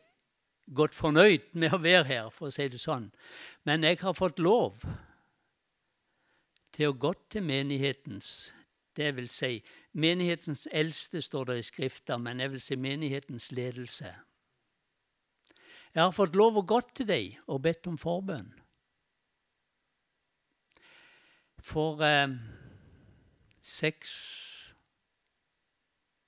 godt 0.74 0.94
fornøyd 0.94 1.48
med 1.52 1.72
å 1.74 1.80
være 1.82 2.04
her, 2.04 2.28
for 2.30 2.46
å 2.50 2.54
si 2.54 2.68
det 2.68 2.80
sånn. 2.80 3.08
Men 3.64 3.84
jeg 3.88 3.98
har 4.02 4.14
fått 4.14 4.38
lov 4.38 4.84
til 6.72 6.92
å 6.92 6.98
gå 6.98 7.14
til 7.32 7.42
menighetens 7.48 8.52
det 8.96 9.14
vil 9.16 9.28
si 9.32 9.56
menighetens 9.92 10.68
eldste, 10.72 11.22
står 11.22 11.44
det 11.44 11.58
i 11.58 11.62
Skrifta, 11.62 12.16
men 12.18 12.40
jeg 12.40 12.52
vil 12.52 12.60
si 12.60 12.76
menighetens 12.76 13.52
ledelse. 13.52 14.14
Jeg 15.94 16.02
har 16.02 16.12
fått 16.16 16.36
lov 16.36 16.56
å 16.56 16.64
gå 16.64 16.80
til 16.96 17.08
deg 17.08 17.38
og 17.46 17.62
bedt 17.66 17.86
om 17.90 17.98
forbønn. 18.00 18.52
For 21.62 22.00
eh, 22.02 22.32
seks, 23.62 24.12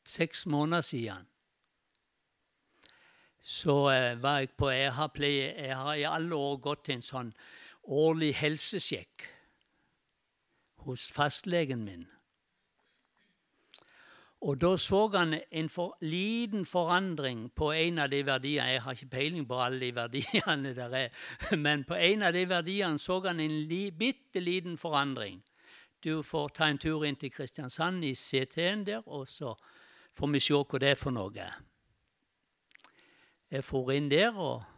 seks 0.07 0.45
måneder 0.47 0.85
siden 0.87 1.31
så 3.45 3.91
eh, 3.91 4.23
var 4.23 4.39
jeg 4.41 4.55
på 4.57 4.71
jeg 4.73 4.93
har, 4.97 5.11
pleie, 5.13 5.49
jeg 5.67 5.77
har 5.77 5.95
i 5.95 6.07
alle 6.09 6.37
år 6.37 6.61
gått 6.65 6.87
til 6.87 6.99
en 6.99 7.05
sånn 7.05 7.33
årlig 7.85 8.31
helsesjekk 8.39 9.27
hos 10.87 11.11
fastlegen 11.13 11.85
min. 11.85 12.07
Og 14.45 14.59
da 14.61 14.75
så 14.77 15.07
han 15.15 15.39
en 15.51 15.69
for 15.73 15.97
liten 16.05 16.67
forandring 16.69 17.47
på 17.57 17.71
en 17.73 17.99
av 17.99 18.11
de 18.13 18.21
verdiene 18.27 18.75
Jeg 18.75 18.83
har 18.85 18.93
ikke 18.93 19.15
peiling 19.15 19.47
på 19.49 19.57
alle 19.57 19.81
de 19.81 19.95
verdiene 19.97 20.75
der 20.77 20.97
er, 20.99 21.09
men 21.57 21.85
på 21.89 21.97
en 21.97 22.23
av 22.23 22.33
de 22.37 22.45
verdiene 22.49 23.01
så 23.01 23.23
han 23.25 23.41
en 23.41 23.63
li, 23.71 23.89
bitte 23.91 24.41
liten 24.41 24.77
forandring. 24.77 25.41
Du 26.05 26.23
får 26.23 26.49
ta 26.49 26.69
en 26.69 26.79
tur 26.79 27.07
inn 27.09 27.17
til 27.17 27.33
Kristiansand 27.33 28.05
i 28.05 28.13
CT-en 28.13 28.85
der, 28.85 29.07
og 29.07 29.25
så 29.29 29.55
får 30.13 30.33
vi 30.35 30.41
se 30.45 30.61
hva 30.61 30.81
det 30.83 30.91
er 30.93 31.01
for 31.01 31.17
noe. 31.17 31.49
Jeg 33.51 33.65
for 33.65 33.93
inn 33.97 34.11
der 34.13 34.37
og 34.37 34.74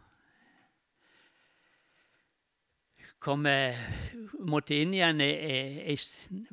kom 3.27 3.43
jeg, 3.43 3.75
måtte 4.47 4.77
inn 4.79 4.93
igjen 4.95 5.19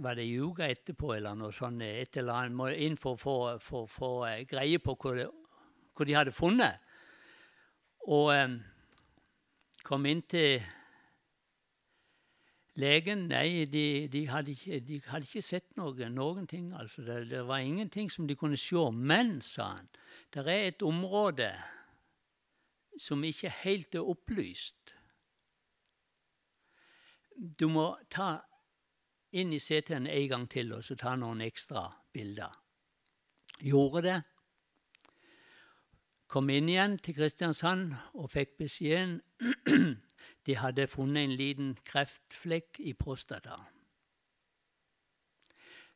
var 0.02 0.16
det 0.18 0.24
ei 0.24 0.38
uke 0.42 0.66
etterpå 0.66 1.12
eller 1.14 1.36
noe 1.38 1.54
sånt. 1.54 1.84
Et 1.86 2.16
eller 2.18 2.48
annet, 2.48 2.80
inn 2.82 2.96
for 2.98 3.14
å 3.14 3.58
få 3.62 4.14
eh, 4.26 4.40
greie 4.50 4.80
på 4.82 4.96
hva, 4.98 5.28
hvor, 5.94 6.08
de 6.08 6.16
hadde 6.16 6.34
funnet. 6.34 6.82
Og 8.10 8.32
um, 8.34 8.56
kom 9.86 10.08
inn 10.10 10.24
til 10.26 10.64
legen. 12.82 13.28
Nei, 13.30 13.68
de, 13.70 13.84
de, 14.10 14.24
hadde, 14.32 14.56
ikke, 14.58 14.80
de 14.82 14.98
hadde, 15.12 15.30
ikke, 15.30 15.44
sett 15.46 15.70
noe, 15.78 16.10
noen 16.10 16.50
ting. 16.50 16.72
Altså, 16.74 17.06
det, 17.06 17.20
det, 17.30 17.44
var 17.46 17.62
ingenting 17.62 18.10
som 18.10 18.26
de 18.26 18.34
kunne 18.40 18.58
se. 18.58 18.82
Men, 18.90 19.36
sa 19.46 19.70
han, 19.76 19.86
det 20.34 20.42
er 20.42 20.72
et 20.72 20.82
område 20.82 21.52
som 22.98 23.22
ikke 23.22 23.54
helt 23.62 23.94
er 23.94 24.10
opplyst 24.10 24.93
du 27.34 27.68
må 27.68 27.86
ta 28.10 28.38
inn 29.34 29.52
i 29.52 29.58
CT-en 29.58 30.06
en 30.06 30.28
gang 30.28 30.46
til 30.50 30.72
og 30.76 30.84
så 30.86 30.96
ta 30.98 31.14
noen 31.18 31.42
ekstra 31.42 31.88
bilder. 32.14 32.52
Gjorde 33.62 34.02
det. 34.06 34.20
Kom 36.30 36.50
inn 36.50 36.68
igjen 36.70 36.96
til 36.98 37.16
Kristiansand 37.18 37.94
og 38.14 38.30
fikk 38.32 38.56
beskjeden 38.58 39.20
de 40.46 40.56
hadde 40.58 40.88
funnet 40.90 41.28
en 41.28 41.36
liten 41.38 41.72
kreftflekk 41.86 42.80
i 42.80 42.94
prostata. 42.98 43.58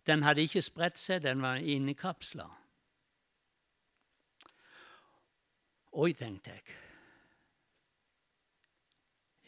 Den 0.07 0.23
hadde 0.25 0.47
ikke 0.47 0.63
spredt 0.65 0.99
seg, 0.99 1.23
den 1.23 1.43
var 1.45 1.61
innekapsla. 1.61 2.47
Oi, 5.99 6.13
tenkte 6.17 6.55
jeg. 6.55 6.77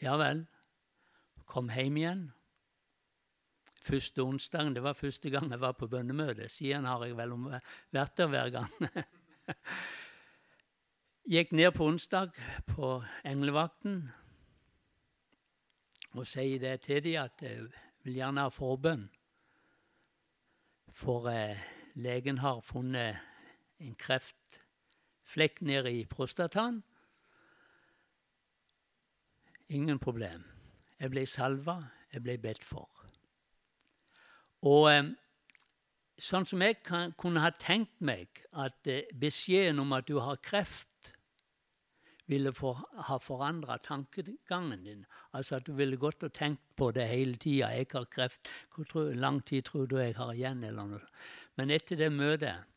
Ja 0.01 0.17
vel 0.17 0.45
kom 1.51 1.71
hjem 1.73 1.97
igjen. 1.99 2.23
Første 3.81 4.23
onsdagen, 4.23 4.75
det 4.75 4.83
var 4.85 4.93
første 4.93 5.29
gang 5.33 5.49
jeg 5.51 5.61
var 5.61 5.73
på 5.75 5.89
bønnemøte. 5.89 6.47
Siden 6.49 6.85
har 6.85 7.03
jeg 7.05 7.17
vel 7.17 7.33
vært 7.91 8.17
der 8.17 8.29
hver 8.29 8.51
gang. 8.53 8.69
Gikk 11.33 11.51
ned 11.51 11.71
på 11.75 11.87
onsdag 11.89 12.37
på 12.69 12.99
englevakten 13.27 14.03
og 16.11 16.27
sier 16.27 16.59
det 16.59 16.81
til 16.85 17.03
dem 17.03 17.23
at 17.23 17.43
jeg 17.43 17.67
vil 18.03 18.19
gjerne 18.19 18.45
ha 18.45 18.53
forbønn. 18.53 19.07
For 20.91 21.29
eh, 21.31 21.59
legen 21.95 22.41
har 22.43 22.61
funnet 22.65 23.19
en 23.81 23.95
kreftflekk 23.95 25.61
nede 25.65 25.93
i 25.99 26.05
prostataen. 26.05 26.81
Ingen 29.71 29.99
problem. 29.99 30.43
Jeg 31.01 31.09
ble 31.09 31.25
salva, 31.25 31.79
jeg 32.13 32.21
ble 32.21 32.37
bedt 32.37 32.65
for. 32.65 32.89
Og 34.69 34.85
eh, 34.91 35.07
sånn 36.21 36.45
som 36.45 36.61
jeg 36.61 36.77
kan, 36.85 37.15
kunne 37.17 37.41
ha 37.41 37.49
tenkt 37.57 37.97
meg 38.05 38.43
at 38.53 38.85
eh, 38.85 39.09
beskjeden 39.17 39.81
om 39.81 39.95
at 39.97 40.05
du 40.05 40.19
har 40.21 40.37
kreft, 40.45 41.15
ville 42.29 42.53
for, 42.55 42.79
ha 43.09 43.17
forandra 43.19 43.79
tankegangen 43.81 44.85
din. 44.85 45.01
Altså 45.35 45.57
at 45.57 45.65
du 45.67 45.73
ville 45.75 45.97
gått 45.99 46.23
og 46.23 46.31
tenkt 46.37 46.61
på 46.79 46.91
det 46.95 47.07
hele 47.09 47.35
tida. 47.35 47.73
'Jeg 47.73 47.89
har 47.91 48.05
kreft. 48.05 48.47
Hvor 48.71 49.09
lang 49.15 49.41
tid 49.45 49.65
tror 49.67 49.89
du 49.89 49.97
jeg 49.97 50.15
har 50.15 50.31
igjen?' 50.33 50.63
eller 50.63 50.85
noe. 50.85 51.07
Men 51.57 51.71
etter 51.71 51.97
det 51.97 52.11
møtet 52.13 52.67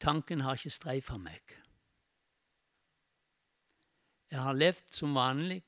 Tanken 0.00 0.40
har 0.40 0.56
ikke 0.56 0.72
streifa 0.72 1.18
meg. 1.20 1.42
Jeg 4.30 4.40
har 4.40 4.56
levd 4.56 4.94
som 4.96 5.12
vanlig 5.12 5.60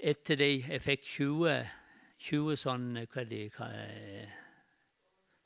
etter 0.00 0.38
de 0.40 0.50
jeg 0.58 0.82
fikk 0.82 1.04
20, 1.04 1.56
20 2.30 2.56
sånne 2.60 3.04
hva 3.12 3.24
de, 3.28 3.44
hva, 3.56 3.68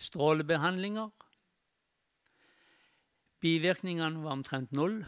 strålebehandlinger. 0.02 1.10
Bivirkningene 3.44 4.24
var 4.24 4.38
omtrent 4.38 4.72
null. 4.72 5.02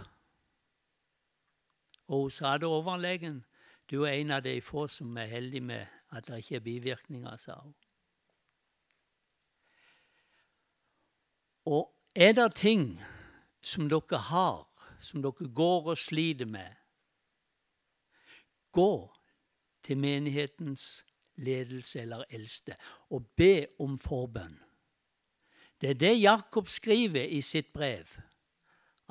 Og 2.07 2.27
hun 2.27 2.31
sa 2.31 2.57
det 2.59 2.69
overlegen. 2.69 3.45
Du 3.91 4.03
er 4.05 4.19
en 4.19 4.35
av 4.37 4.43
de 4.43 4.61
få 4.61 4.87
som 4.91 5.17
er 5.19 5.31
heldig 5.31 5.63
med 5.63 5.93
at 6.15 6.27
det 6.29 6.43
ikke 6.43 6.57
er 6.57 6.65
bivirkninger, 6.65 7.37
sa 7.37 7.59
hun. 7.61 7.75
Og 11.67 11.91
er 12.15 12.33
det 12.33 12.55
ting 12.55 13.01
som 13.61 13.89
dere 13.91 14.21
har, 14.31 14.67
som 15.03 15.23
dere 15.23 15.51
går 15.55 15.91
og 15.91 15.99
sliter 15.99 16.47
med, 16.47 16.71
gå 18.71 19.16
til 19.87 19.99
menighetens 20.03 21.05
ledelse 21.37 22.01
eller 22.03 22.25
eldste 22.31 22.75
og 23.15 23.27
be 23.39 23.67
om 23.83 23.99
forbønn. 24.01 24.57
Det 25.81 25.91
er 25.91 26.01
det 26.01 26.15
Jakob 26.21 26.69
skriver 26.73 27.29
i 27.29 27.41
sitt 27.45 27.73
brev, 27.73 28.09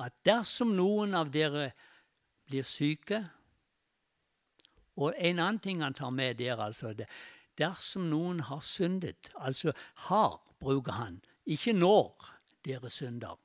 at 0.02 0.12
dersom 0.26 0.74
noen 0.76 1.14
av 1.16 1.30
dere 1.32 1.70
blir 2.46 2.66
syke 2.66 3.24
Og 4.96 5.12
en 5.18 5.38
annen 5.38 5.58
ting 5.60 5.82
han 5.82 5.94
tar 5.94 6.10
med 6.10 6.38
der, 6.38 6.56
altså 6.56 6.94
det, 6.96 7.06
Dersom 7.58 8.08
noen 8.10 8.40
har 8.40 8.60
syndet 8.60 9.30
Altså 9.34 9.72
har, 10.08 10.40
bruker 10.60 10.92
han, 10.92 11.20
ikke 11.44 11.72
når 11.72 12.32
dere 12.64 12.90
synder. 12.90 13.36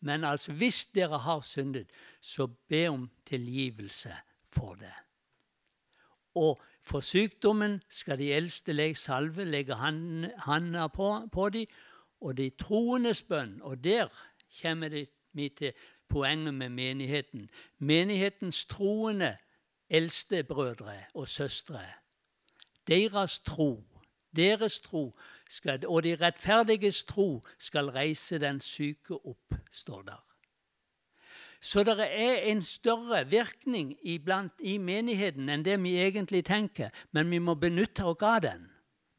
Men 0.00 0.24
altså 0.24 0.52
hvis 0.52 0.84
dere 0.94 1.18
har 1.18 1.40
syndet, 1.40 1.90
så 2.20 2.46
be 2.46 2.88
om 2.88 3.10
tilgivelse 3.26 4.14
for 4.46 4.74
det. 4.74 4.94
Og 6.38 6.60
for 6.86 7.00
sykdommen 7.00 7.80
skal 7.90 8.18
de 8.18 8.32
eldste 8.34 8.72
legge 8.72 8.96
salve, 9.00 9.44
legge 9.44 9.74
handa 9.74 10.86
på, 10.86 11.08
på 11.32 11.48
dem, 11.48 11.66
og 12.20 12.36
de 12.38 12.50
troendes 12.50 13.22
bønn. 13.22 13.58
Og 13.62 13.84
der 13.84 14.06
kommer 14.62 15.06
vi 15.32 15.48
til 15.48 15.72
poenget 16.08 16.54
med 16.54 16.68
menigheten. 16.68 17.50
Menighetens 17.78 18.64
troende 18.64 19.36
eldste 19.88 20.42
brødre 20.44 20.94
og 21.14 21.28
søstre. 21.28 21.80
Deres 22.86 23.40
tro, 23.40 23.84
deres 24.36 24.80
tro 24.80 25.18
skal, 25.48 25.86
og 25.86 26.02
de 26.02 26.14
rettferdiges 26.14 27.04
tro 27.04 27.42
skal 27.58 27.90
reise 27.90 28.38
den 28.38 28.60
syke 28.60 29.14
opp, 29.26 29.54
står 29.70 30.02
der. 30.02 30.27
Så 31.60 31.82
det 31.82 31.98
er 32.00 32.36
en 32.50 32.62
større 32.62 33.24
virkning 33.30 33.96
iblant, 34.02 34.52
i 34.60 34.78
menigheten 34.78 35.48
enn 35.50 35.64
det 35.66 35.78
vi 35.82 35.96
egentlig 35.98 36.44
tenker, 36.46 36.90
men 37.12 37.30
vi 37.30 37.38
må 37.42 37.54
benytte 37.58 38.06
oss 38.06 38.22
av 38.22 38.42
den. 38.46 38.68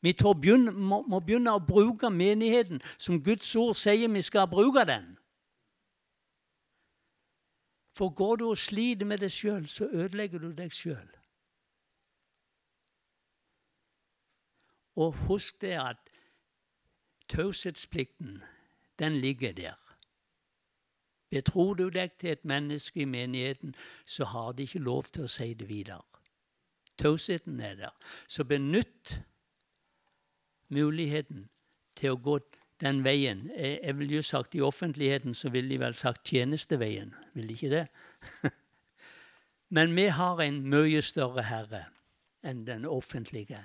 Vi 0.02 0.14
begynne, 0.14 0.72
må, 0.72 1.02
må, 1.02 1.20
begynne 1.20 1.52
å 1.52 1.60
bruke 1.60 2.10
menigheten 2.10 2.80
som 2.98 3.20
Guds 3.24 3.52
ord 3.60 3.76
sier 3.76 4.08
vi 4.08 4.22
skal 4.24 4.48
bruke 4.48 4.86
den. 4.88 5.18
For 7.98 8.10
går 8.16 8.36
du 8.40 8.46
og 8.48 8.58
sliter 8.58 9.06
med 9.06 9.20
deg 9.20 9.32
sjøl, 9.32 9.68
så 9.68 9.90
ødelegger 9.92 10.40
du 10.40 10.54
deg 10.56 10.72
sjøl. 10.72 11.10
Og 14.96 15.20
husk 15.28 15.60
det 15.62 15.76
at 15.76 16.00
taushetsplikten, 17.28 18.40
den 19.00 19.20
ligger 19.20 19.52
der. 19.52 19.89
Betror 21.30 21.74
du 21.74 21.90
deg 21.94 22.16
til 22.18 22.34
et 22.34 22.46
menneske 22.46 23.04
i 23.04 23.06
menigheten, 23.06 23.76
så 24.06 24.26
har 24.26 24.52
de 24.52 24.66
ikke 24.66 24.82
lov 24.82 25.12
til 25.14 25.28
å 25.28 25.32
si 25.32 25.54
det 25.54 25.70
videre. 25.70 26.02
Tausheten 27.00 27.60
er 27.60 27.76
der. 27.76 27.94
Så 28.28 28.44
benytt 28.44 29.22
muligheten 30.68 31.48
til 31.96 32.16
å 32.16 32.22
gå 32.24 32.40
den 32.82 33.04
veien. 33.04 33.48
Jeg 33.56 33.96
vil 34.00 34.18
jo 34.18 34.22
sagt 34.26 34.56
I 34.56 34.64
offentligheten 34.66 35.34
så 35.34 35.52
ville 35.54 35.70
de 35.70 35.80
vel 35.80 35.96
sagt 35.96 36.28
tjenesteveien. 36.28 37.14
Vil 37.34 37.48
de 37.48 37.58
ikke 37.58 37.72
det? 37.74 37.86
Men 39.76 39.96
vi 39.96 40.08
har 40.16 40.42
en 40.42 40.62
mye 40.70 41.02
større 41.06 41.46
Herre 41.46 41.86
enn 42.44 42.66
den 42.68 42.86
offentlige. 42.88 43.62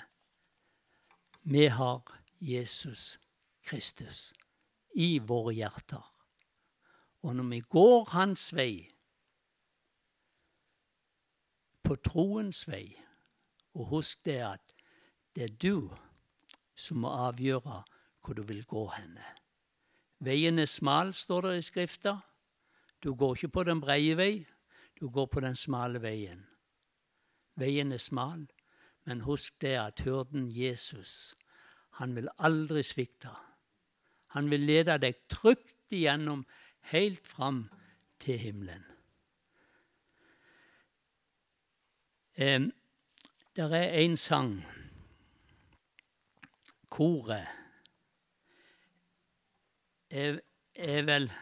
Vi 1.42 1.66
har 1.66 2.02
Jesus 2.40 3.18
Kristus 3.64 4.32
i 4.94 5.18
våre 5.18 5.54
hjerter. 5.54 6.13
Og 7.24 7.36
når 7.36 7.46
vi 7.48 7.60
går 7.60 8.10
hans 8.12 8.50
vei, 8.56 8.84
på 11.84 11.96
troens 12.04 12.64
vei, 12.68 12.86
og 13.74 13.88
husk 13.92 14.24
det 14.24 14.40
at 14.44 14.74
det 15.36 15.44
er 15.44 15.56
du 15.60 15.88
som 16.76 17.02
må 17.04 17.12
avgjøre 17.28 17.82
hvor 18.24 18.36
du 18.36 18.42
vil 18.48 18.64
gå 18.64 18.84
henne. 18.96 19.24
Veien 20.24 20.58
er 20.58 20.68
smal, 20.70 21.12
står 21.14 21.48
det 21.48 21.56
i 21.58 21.64
Skrifta. 21.66 22.16
Du 23.04 23.14
går 23.14 23.34
ikke 23.36 23.52
på 23.56 23.64
den 23.68 23.80
breie 23.80 24.16
vei, 24.16 24.46
du 25.00 25.10
går 25.10 25.26
på 25.32 25.40
den 25.44 25.56
smale 25.56 26.00
veien. 26.00 26.46
Veien 27.60 27.92
er 27.92 28.00
smal, 28.00 28.46
men 29.04 29.24
husk 29.26 29.60
det 29.60 29.76
at 29.80 30.00
hyrden 30.04 30.48
Jesus, 30.52 31.34
han 32.00 32.16
vil 32.16 32.28
aldri 32.38 32.82
svikte. 32.82 33.32
Han 34.34 34.48
vil 34.50 34.64
lede 34.66 34.96
deg 34.98 35.20
trygt 35.28 35.92
igjennom, 35.92 36.46
helt 36.90 37.26
fram 37.26 37.68
til 38.18 38.38
himmelen. 38.38 38.84
Eh, 42.34 42.60
der 43.56 43.74
er 43.74 43.98
en 44.02 44.16
sang, 44.16 44.64
koret, 46.90 47.46
er, 50.10 50.38
er 50.74 51.02
vel 51.02 51.32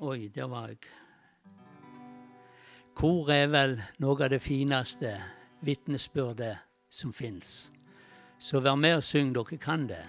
Oi, 0.00 0.28
der 0.28 0.44
var 0.44 0.68
jeg. 0.68 0.78
Koret 2.94 3.36
er 3.36 3.50
vel 3.52 3.74
noe 4.00 4.24
av 4.24 4.30
det 4.32 4.38
fineste 4.40 5.10
vitnesbyrdet 5.60 6.54
som 6.88 7.12
fins. 7.12 7.68
Så 8.40 8.62
vær 8.64 8.78
med 8.80 8.96
og 8.96 9.04
syng, 9.04 9.34
dere 9.36 9.58
kan 9.60 9.84
det. 9.90 10.00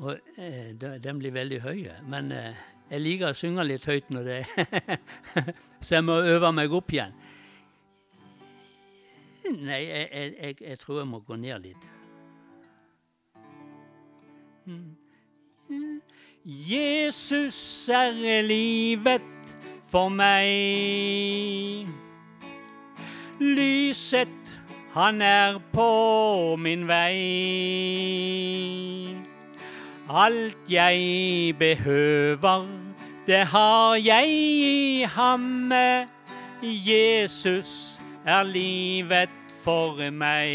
Og 0.00 0.16
eh, 0.36 0.72
Den 0.80 1.18
blir 1.20 1.32
veldig 1.36 1.60
høy, 1.60 1.88
men 2.08 2.32
eh, 2.32 2.56
jeg 2.90 3.04
liker 3.04 3.30
å 3.30 3.36
synge 3.36 3.64
litt 3.66 3.86
høyt 3.86 4.08
når 4.10 4.26
det 4.26 4.38
er 4.40 5.02
Så 5.84 5.94
jeg 5.98 6.04
må 6.04 6.18
øve 6.24 6.50
meg 6.52 6.72
opp 6.74 6.92
igjen. 6.92 7.12
Nei, 9.60 9.80
jeg, 9.86 10.34
jeg, 10.40 10.56
jeg 10.60 10.78
tror 10.78 11.00
jeg 11.00 11.08
må 11.10 11.20
gå 11.26 11.36
ned 11.40 11.64
litt. 11.64 11.88
Jesus 16.44 17.88
er 17.88 18.42
livet 18.44 19.56
for 19.90 20.08
meg. 20.12 21.88
Lyset, 23.40 24.54
han 24.94 25.22
er 25.24 25.58
på 25.72 26.56
min 26.60 26.86
vei. 26.88 27.16
Alt 30.10 30.58
jeg 30.70 31.54
behøver, 31.58 32.66
det 33.26 33.46
har 33.46 33.94
jeg 33.94 34.26
i 34.28 35.06
ham. 35.08 35.72
Jesus 36.62 38.00
er 38.26 38.42
livet 38.42 39.30
for 39.64 40.10
meg. 40.10 40.50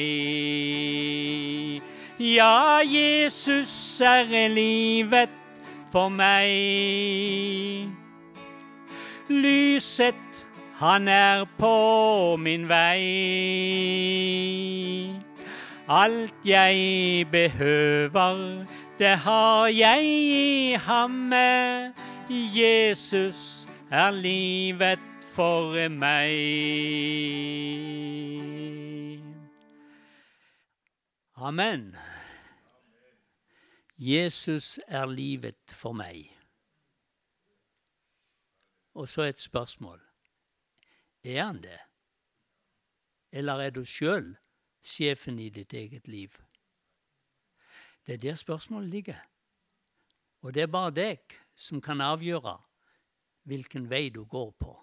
Ja, 2.19 2.81
Jesus 2.83 4.01
er 4.01 4.47
livet 4.47 5.29
for 5.91 6.09
meg. 6.09 7.87
Lyset, 9.29 10.45
han 10.79 11.07
er 11.07 11.45
på 11.57 12.35
min 12.35 12.67
vei. 12.69 13.05
Alt 15.87 16.33
jeg 16.45 17.27
behøver, 17.31 18.65
det 18.99 19.17
har 19.17 19.67
jeg 19.67 20.03
i 20.03 20.73
ham. 20.73 21.33
Jesus 22.29 23.67
er 23.91 24.11
livet 24.11 24.99
for 25.35 25.89
meg. 25.89 26.31
Amen. 31.35 31.95
Jesus 33.97 34.79
er 34.87 35.05
livet 35.05 35.55
for 35.71 35.91
meg. 35.91 36.31
Og 38.93 39.07
så 39.07 39.21
et 39.21 39.39
spørsmål. 39.39 40.01
Er 41.23 41.43
han 41.43 41.63
det? 41.63 41.79
Eller 43.31 43.53
er 43.53 43.69
du 43.69 43.83
sjøl 43.85 44.37
sjefen 44.83 45.39
i 45.39 45.49
ditt 45.49 45.73
eget 45.73 46.07
liv? 46.07 46.29
Det 48.05 48.13
er 48.13 48.17
der 48.17 48.35
spørsmålet 48.35 48.89
ligger. 48.89 49.19
Og 50.41 50.53
det 50.53 50.61
er 50.61 50.67
bare 50.67 50.93
deg 50.93 51.35
som 51.55 51.81
kan 51.81 52.01
avgjøre 52.01 52.59
hvilken 53.49 53.89
vei 53.89 54.09
du 54.09 54.23
går 54.25 54.51
på. 54.59 54.75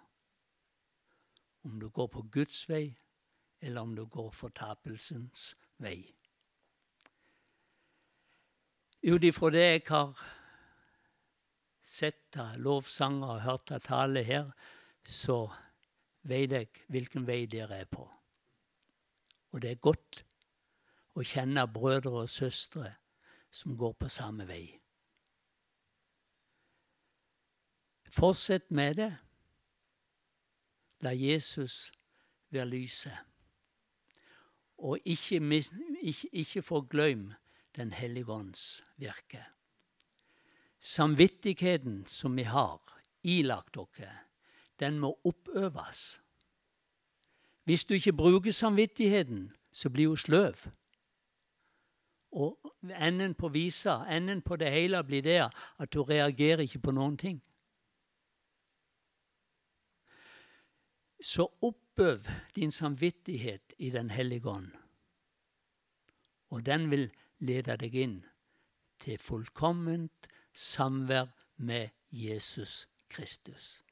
Om 1.62 1.80
du 1.80 1.88
går 1.88 2.06
på 2.06 2.22
Guds 2.22 2.68
vei, 2.68 2.96
eller 3.60 3.80
om 3.80 3.94
du 3.96 4.06
går 4.06 4.30
fortapelsens 4.30 5.52
vei. 5.78 6.14
Ut 9.02 9.24
ifra 9.24 9.50
det 9.50 9.62
jeg 9.62 9.82
har 9.88 10.18
sett 11.82 12.38
av 12.38 12.58
lovsanger 12.58 13.36
og 13.36 13.44
hørt 13.46 13.70
av 13.74 13.84
tale 13.86 14.22
her, 14.26 14.50
så 15.04 15.44
vet 16.26 16.54
jeg 16.54 16.82
hvilken 16.90 17.26
vei 17.26 17.44
dere 17.46 17.82
er 17.82 17.90
på. 17.90 18.06
Og 19.52 19.62
det 19.62 19.70
er 19.70 19.82
godt 19.82 20.24
å 21.14 21.22
kjenne 21.26 21.66
brødre 21.70 22.22
og 22.24 22.30
søstre 22.30 22.94
som 23.52 23.76
går 23.76 23.92
på 24.00 24.08
samme 24.08 24.46
vei. 24.48 24.64
Fortsett 28.12 28.70
med 28.70 28.96
det. 28.96 29.12
La 31.00 31.12
Jesus 31.12 31.92
være 32.50 32.66
lyset. 32.68 33.18
Og 34.78 34.98
ikke, 35.04 35.40
ikke, 36.02 36.28
ikke 36.32 36.62
forglem 36.62 37.32
den 37.76 37.92
hellige 37.92 38.32
ånds 38.32 38.84
virke. 38.96 39.44
Samvittigheten 40.78 42.06
som 42.06 42.36
vi 42.36 42.42
har 42.42 42.80
ilagt 43.22 43.74
dere, 43.74 44.18
den 44.80 44.98
må 44.98 45.14
oppøves. 45.24 46.20
Hvis 47.64 47.84
du 47.84 47.94
ikke 47.94 48.12
bruker 48.12 48.52
samvittigheten, 48.52 49.52
så 49.72 49.90
blir 49.90 50.08
hun 50.08 50.16
sløv. 50.16 50.56
Og 52.32 52.74
enden 52.82 53.34
på 53.34 53.48
visa, 53.48 53.98
enden 54.08 54.42
på 54.42 54.56
det 54.56 54.70
hele 54.72 55.02
blir 55.04 55.22
det 55.22 55.40
at 55.78 55.92
du 55.92 56.02
reagerer 56.02 56.64
ikke 56.64 56.78
på 56.78 56.94
noen 56.96 57.16
ting. 57.16 57.42
Så 61.22 61.46
oppøv 61.62 62.26
din 62.56 62.72
samvittighet 62.72 63.74
i 63.78 63.90
Den 63.90 64.10
hellige 64.10 64.48
ånd. 64.48 64.72
Og 66.50 66.66
den 66.66 66.90
vil 66.90 67.10
lede 67.38 67.76
deg 67.76 67.94
inn 67.94 68.18
til 69.00 69.18
fullkomment 69.18 70.28
samvær 70.52 71.30
med 71.56 71.88
Jesus 72.10 72.88
Kristus. 73.08 73.84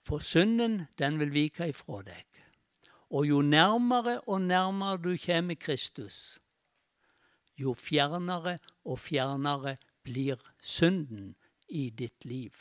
For 0.00 0.18
synden, 0.18 0.86
den 0.98 1.18
vil 1.18 1.32
vike 1.32 1.68
ifra 1.68 2.02
deg. 2.02 2.24
Og 3.10 3.28
jo 3.28 3.42
nærmere 3.42 4.20
og 4.20 4.40
nærmere 4.40 4.96
du 4.96 5.16
kommer 5.26 5.54
Kristus, 5.54 6.38
jo 7.58 7.74
fjernere 7.74 8.58
og 8.84 8.98
fjernere 8.98 9.76
blir 10.06 10.40
synden 10.60 11.34
i 11.68 11.90
ditt 11.90 12.24
liv. 12.24 12.54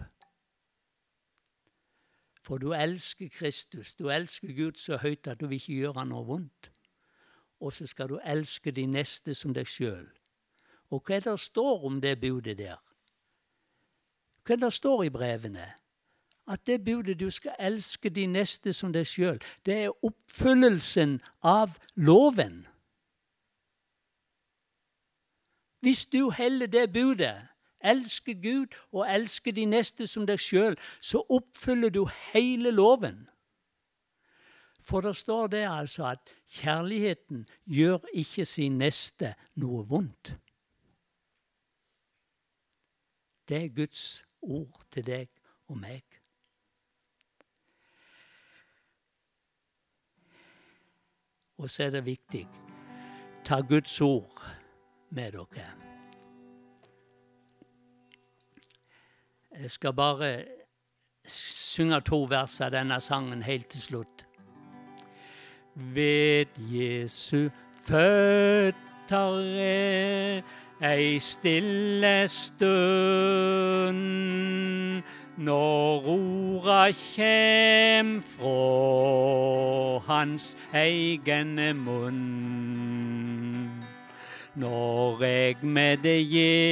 For 2.44 2.58
du 2.58 2.72
elsker 2.74 3.30
Kristus, 3.30 3.94
du 3.94 4.10
elsker 4.10 4.54
Gud 4.56 4.80
så 4.80 4.98
høyt 4.98 5.28
at 5.28 5.40
du 5.40 5.48
vil 5.48 5.60
ikke 5.60 5.82
gjøre 5.82 6.00
ham 6.00 6.12
noe 6.14 6.26
vondt. 6.26 6.72
og 7.60 7.74
så 7.74 7.88
skal 7.88 8.10
du 8.10 8.20
elske 8.26 8.72
de 8.72 8.86
neste 8.86 9.34
som 9.34 9.54
deg 9.54 9.66
sjøl. 9.66 10.06
Og 10.94 11.02
hva 11.02 11.18
er 11.18 11.24
det 11.26 11.40
står 11.40 11.86
om 11.90 12.02
det 12.02 12.20
budet 12.22 12.58
der? 12.58 12.78
Hva 14.46 14.54
er 14.54 14.62
det 14.62 14.74
står 14.74 15.04
i 15.04 15.10
brevene? 15.10 15.66
At 16.48 16.68
det 16.68 16.84
budet 16.86 17.20
du 17.20 17.32
skal 17.32 17.58
elske 17.60 18.10
de 18.10 18.28
neste 18.28 18.74
som 18.74 18.94
deg 18.94 19.08
sjøl, 19.10 19.42
det 19.66 19.80
er 19.88 20.06
oppfyllelsen 20.06 21.18
av 21.44 21.76
loven. 21.96 22.68
Hvis 25.80 26.06
du 26.06 26.30
heller 26.30 26.68
det 26.68 26.94
budet, 26.94 27.48
elsker 27.84 28.34
Gud 28.34 28.68
og 28.92 29.14
elsker 29.16 29.52
de 29.52 29.66
neste 29.66 30.08
som 30.08 30.26
deg 30.28 30.42
sjøl, 30.42 30.78
så 31.02 31.22
oppfyller 31.30 31.90
du 31.94 32.08
hele 32.34 32.72
loven. 32.72 33.28
For 34.82 35.02
det 35.02 35.16
står 35.16 35.48
det 35.48 35.66
altså 35.70 36.06
at 36.06 36.30
kjærligheten 36.48 37.48
gjør 37.66 37.98
ikke 38.14 38.46
sin 38.46 38.78
neste 38.78 39.34
noe 39.56 39.84
vondt. 39.88 40.34
Det 43.48 43.64
er 43.64 43.76
Guds 43.76 44.24
ord 44.42 44.82
til 44.92 45.06
deg 45.06 45.28
og 45.68 45.78
meg. 45.78 46.04
Og 51.58 51.70
så 51.70 51.84
er 51.84 51.90
det 51.90 52.06
viktig 52.06 52.48
ta 53.48 53.62
Guds 53.62 54.02
ord 54.02 54.57
med 55.10 55.32
dere. 55.32 55.68
Jeg 59.58 59.72
skal 59.72 59.94
bare 59.94 60.32
synge 61.28 62.02
to 62.02 62.24
vers 62.30 62.62
av 62.62 62.72
denne 62.72 63.02
sangen 63.02 63.42
helt 63.44 63.70
til 63.74 63.82
slutt 63.82 64.28
ved 65.78 66.46
Jesu 66.58 67.50
føtter 67.86 69.44
ei 70.82 71.20
stille 71.20 72.28
stund. 72.28 72.74
Når 75.38 76.08
orda 76.10 76.92
kjem 76.98 78.22
fra 78.26 80.00
hans 80.08 80.58
egen 80.74 81.60
munn. 81.86 83.37
Når 84.58 85.24
jeg 85.24 85.56
med 85.62 86.06
Jesus 86.06 86.72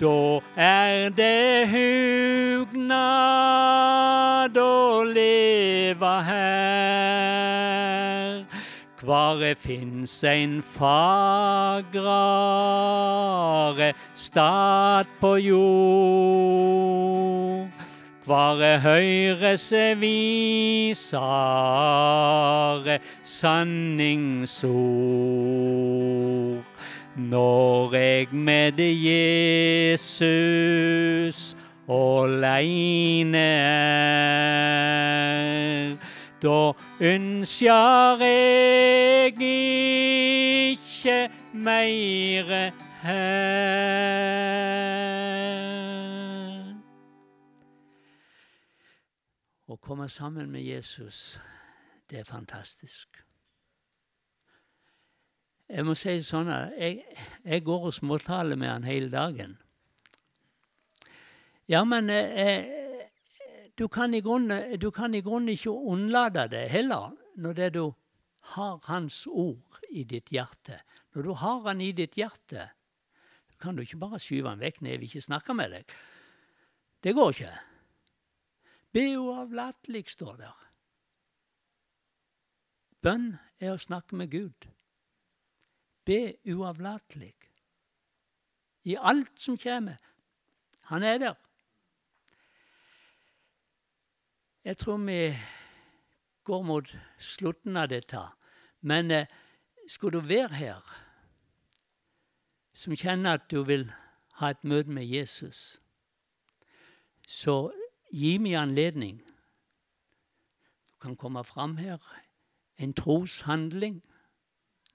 da 0.00 0.40
er 0.56 1.08
det 1.14 1.68
hugnad 1.70 2.98
å 4.58 5.04
leve 5.06 6.22
her. 6.28 6.74
Kvare 8.98 9.54
fins 9.54 10.24
ein 10.26 10.62
fagrare 10.76 11.84
stad 14.14 15.06
på 15.20 15.36
jord. 15.46 17.23
Kvare 18.24 18.80
høyres 18.80 19.66
visare 20.00 21.04
sanningsord. 23.20 24.72
Når 27.20 27.94
eg 28.00 28.32
med 28.32 28.80
Jesus 28.80 29.76
åleine 31.84 33.44
er, 34.48 35.92
da 36.40 36.72
ønskjer 37.12 38.24
eg 38.30 39.36
ikkje 39.52 41.28
meire 41.52 42.72
her. 43.04 44.43
Komme 49.84 50.08
sammen 50.08 50.50
med 50.50 50.64
Jesus, 50.64 51.40
det 52.10 52.22
er 52.22 52.24
fantastisk. 52.24 53.20
Jeg 55.68 55.84
må 55.84 55.94
si 55.96 56.16
det 56.18 56.26
sånn 56.26 56.48
at 56.52 56.74
jeg, 56.76 57.02
jeg 57.44 57.64
går 57.64 57.88
og 57.88 57.94
småtaler 57.96 58.58
med 58.60 58.70
han 58.70 58.88
hele 58.88 59.10
dagen. 59.12 59.56
Ja, 61.68 61.80
men 61.88 62.10
eh, 62.12 62.68
du, 63.76 63.86
kan 63.88 64.12
grunnen, 64.20 64.78
du, 64.80 64.90
kan 64.92 65.14
i 65.16 65.22
grunnen, 65.24 65.52
ikke 65.54 65.72
unnlate 65.72 66.46
det 66.52 66.66
heller, 66.72 67.14
når 67.36 67.60
det 67.60 67.70
du 67.78 67.84
har 68.54 68.80
Hans 68.84 69.24
ord 69.26 69.80
i 69.88 70.04
ditt 70.04 70.28
hjerte. 70.32 70.82
Når 71.16 71.22
du 71.22 71.32
har 71.40 71.62
Han 71.68 71.80
i 71.80 71.92
ditt 71.96 72.18
hjerte, 72.20 72.68
kan 73.60 73.76
du 73.76 73.82
ikke 73.82 74.02
bare 74.02 74.20
skyve 74.20 74.52
Han 74.52 74.60
vekk 74.60 74.82
når 74.82 74.90
jeg 74.90 75.00
vil 75.00 75.08
ikke 75.08 75.28
snakke 75.30 75.56
med 75.56 75.72
deg. 75.72 75.96
Det 77.04 77.16
går 77.16 77.32
ikke. 77.32 77.54
Be 78.94 79.18
uavlatelig, 79.18 80.04
står 80.14 80.36
der. 80.38 80.58
Bønn 83.02 83.32
er 83.58 83.74
å 83.74 83.80
snakke 83.80 84.14
med 84.16 84.30
Gud. 84.30 84.68
Be 86.06 86.36
uavlatelig. 86.46 87.34
I 88.86 88.94
alt 89.00 89.40
som 89.40 89.58
kommer. 89.58 89.98
Han 90.92 91.02
er 91.02 91.18
der. 91.18 91.34
Jeg 94.64 94.78
tror 94.78 95.02
vi 95.04 95.36
går 96.44 96.62
mot 96.62 96.96
slutten 97.18 97.76
av 97.76 97.90
dette. 97.90 98.20
Men 98.80 99.10
eh, 99.10 99.26
skulle 99.88 100.20
du 100.20 100.28
være 100.28 100.54
her, 100.54 100.96
som 102.72 102.96
kjenner 102.96 103.40
at 103.40 103.50
du 103.50 103.62
vil 103.64 103.90
ha 104.40 104.50
et 104.52 104.64
møte 104.64 104.90
med 104.90 105.04
Jesus, 105.04 105.80
så 107.26 107.72
gi 108.14 108.38
meg 108.38 108.54
anledning. 108.60 109.18
Du 110.88 110.94
kan 111.02 111.16
komme 111.16 111.44
fram 111.44 111.76
her. 111.76 111.98
En 112.78 112.94
troshandling. 112.94 114.02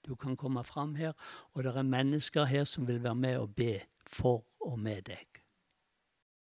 Du 0.06 0.14
kan 0.14 0.36
komme 0.36 0.64
fram 0.64 0.94
her, 0.94 1.12
og 1.52 1.64
det 1.64 1.76
er 1.76 1.82
mennesker 1.82 2.44
her 2.44 2.64
som 2.64 2.86
vil 2.88 3.02
være 3.02 3.14
med 3.14 3.36
og 3.36 3.54
be 3.54 3.80
for 4.06 4.44
og 4.60 4.78
med 4.78 5.02
deg. 5.02 5.29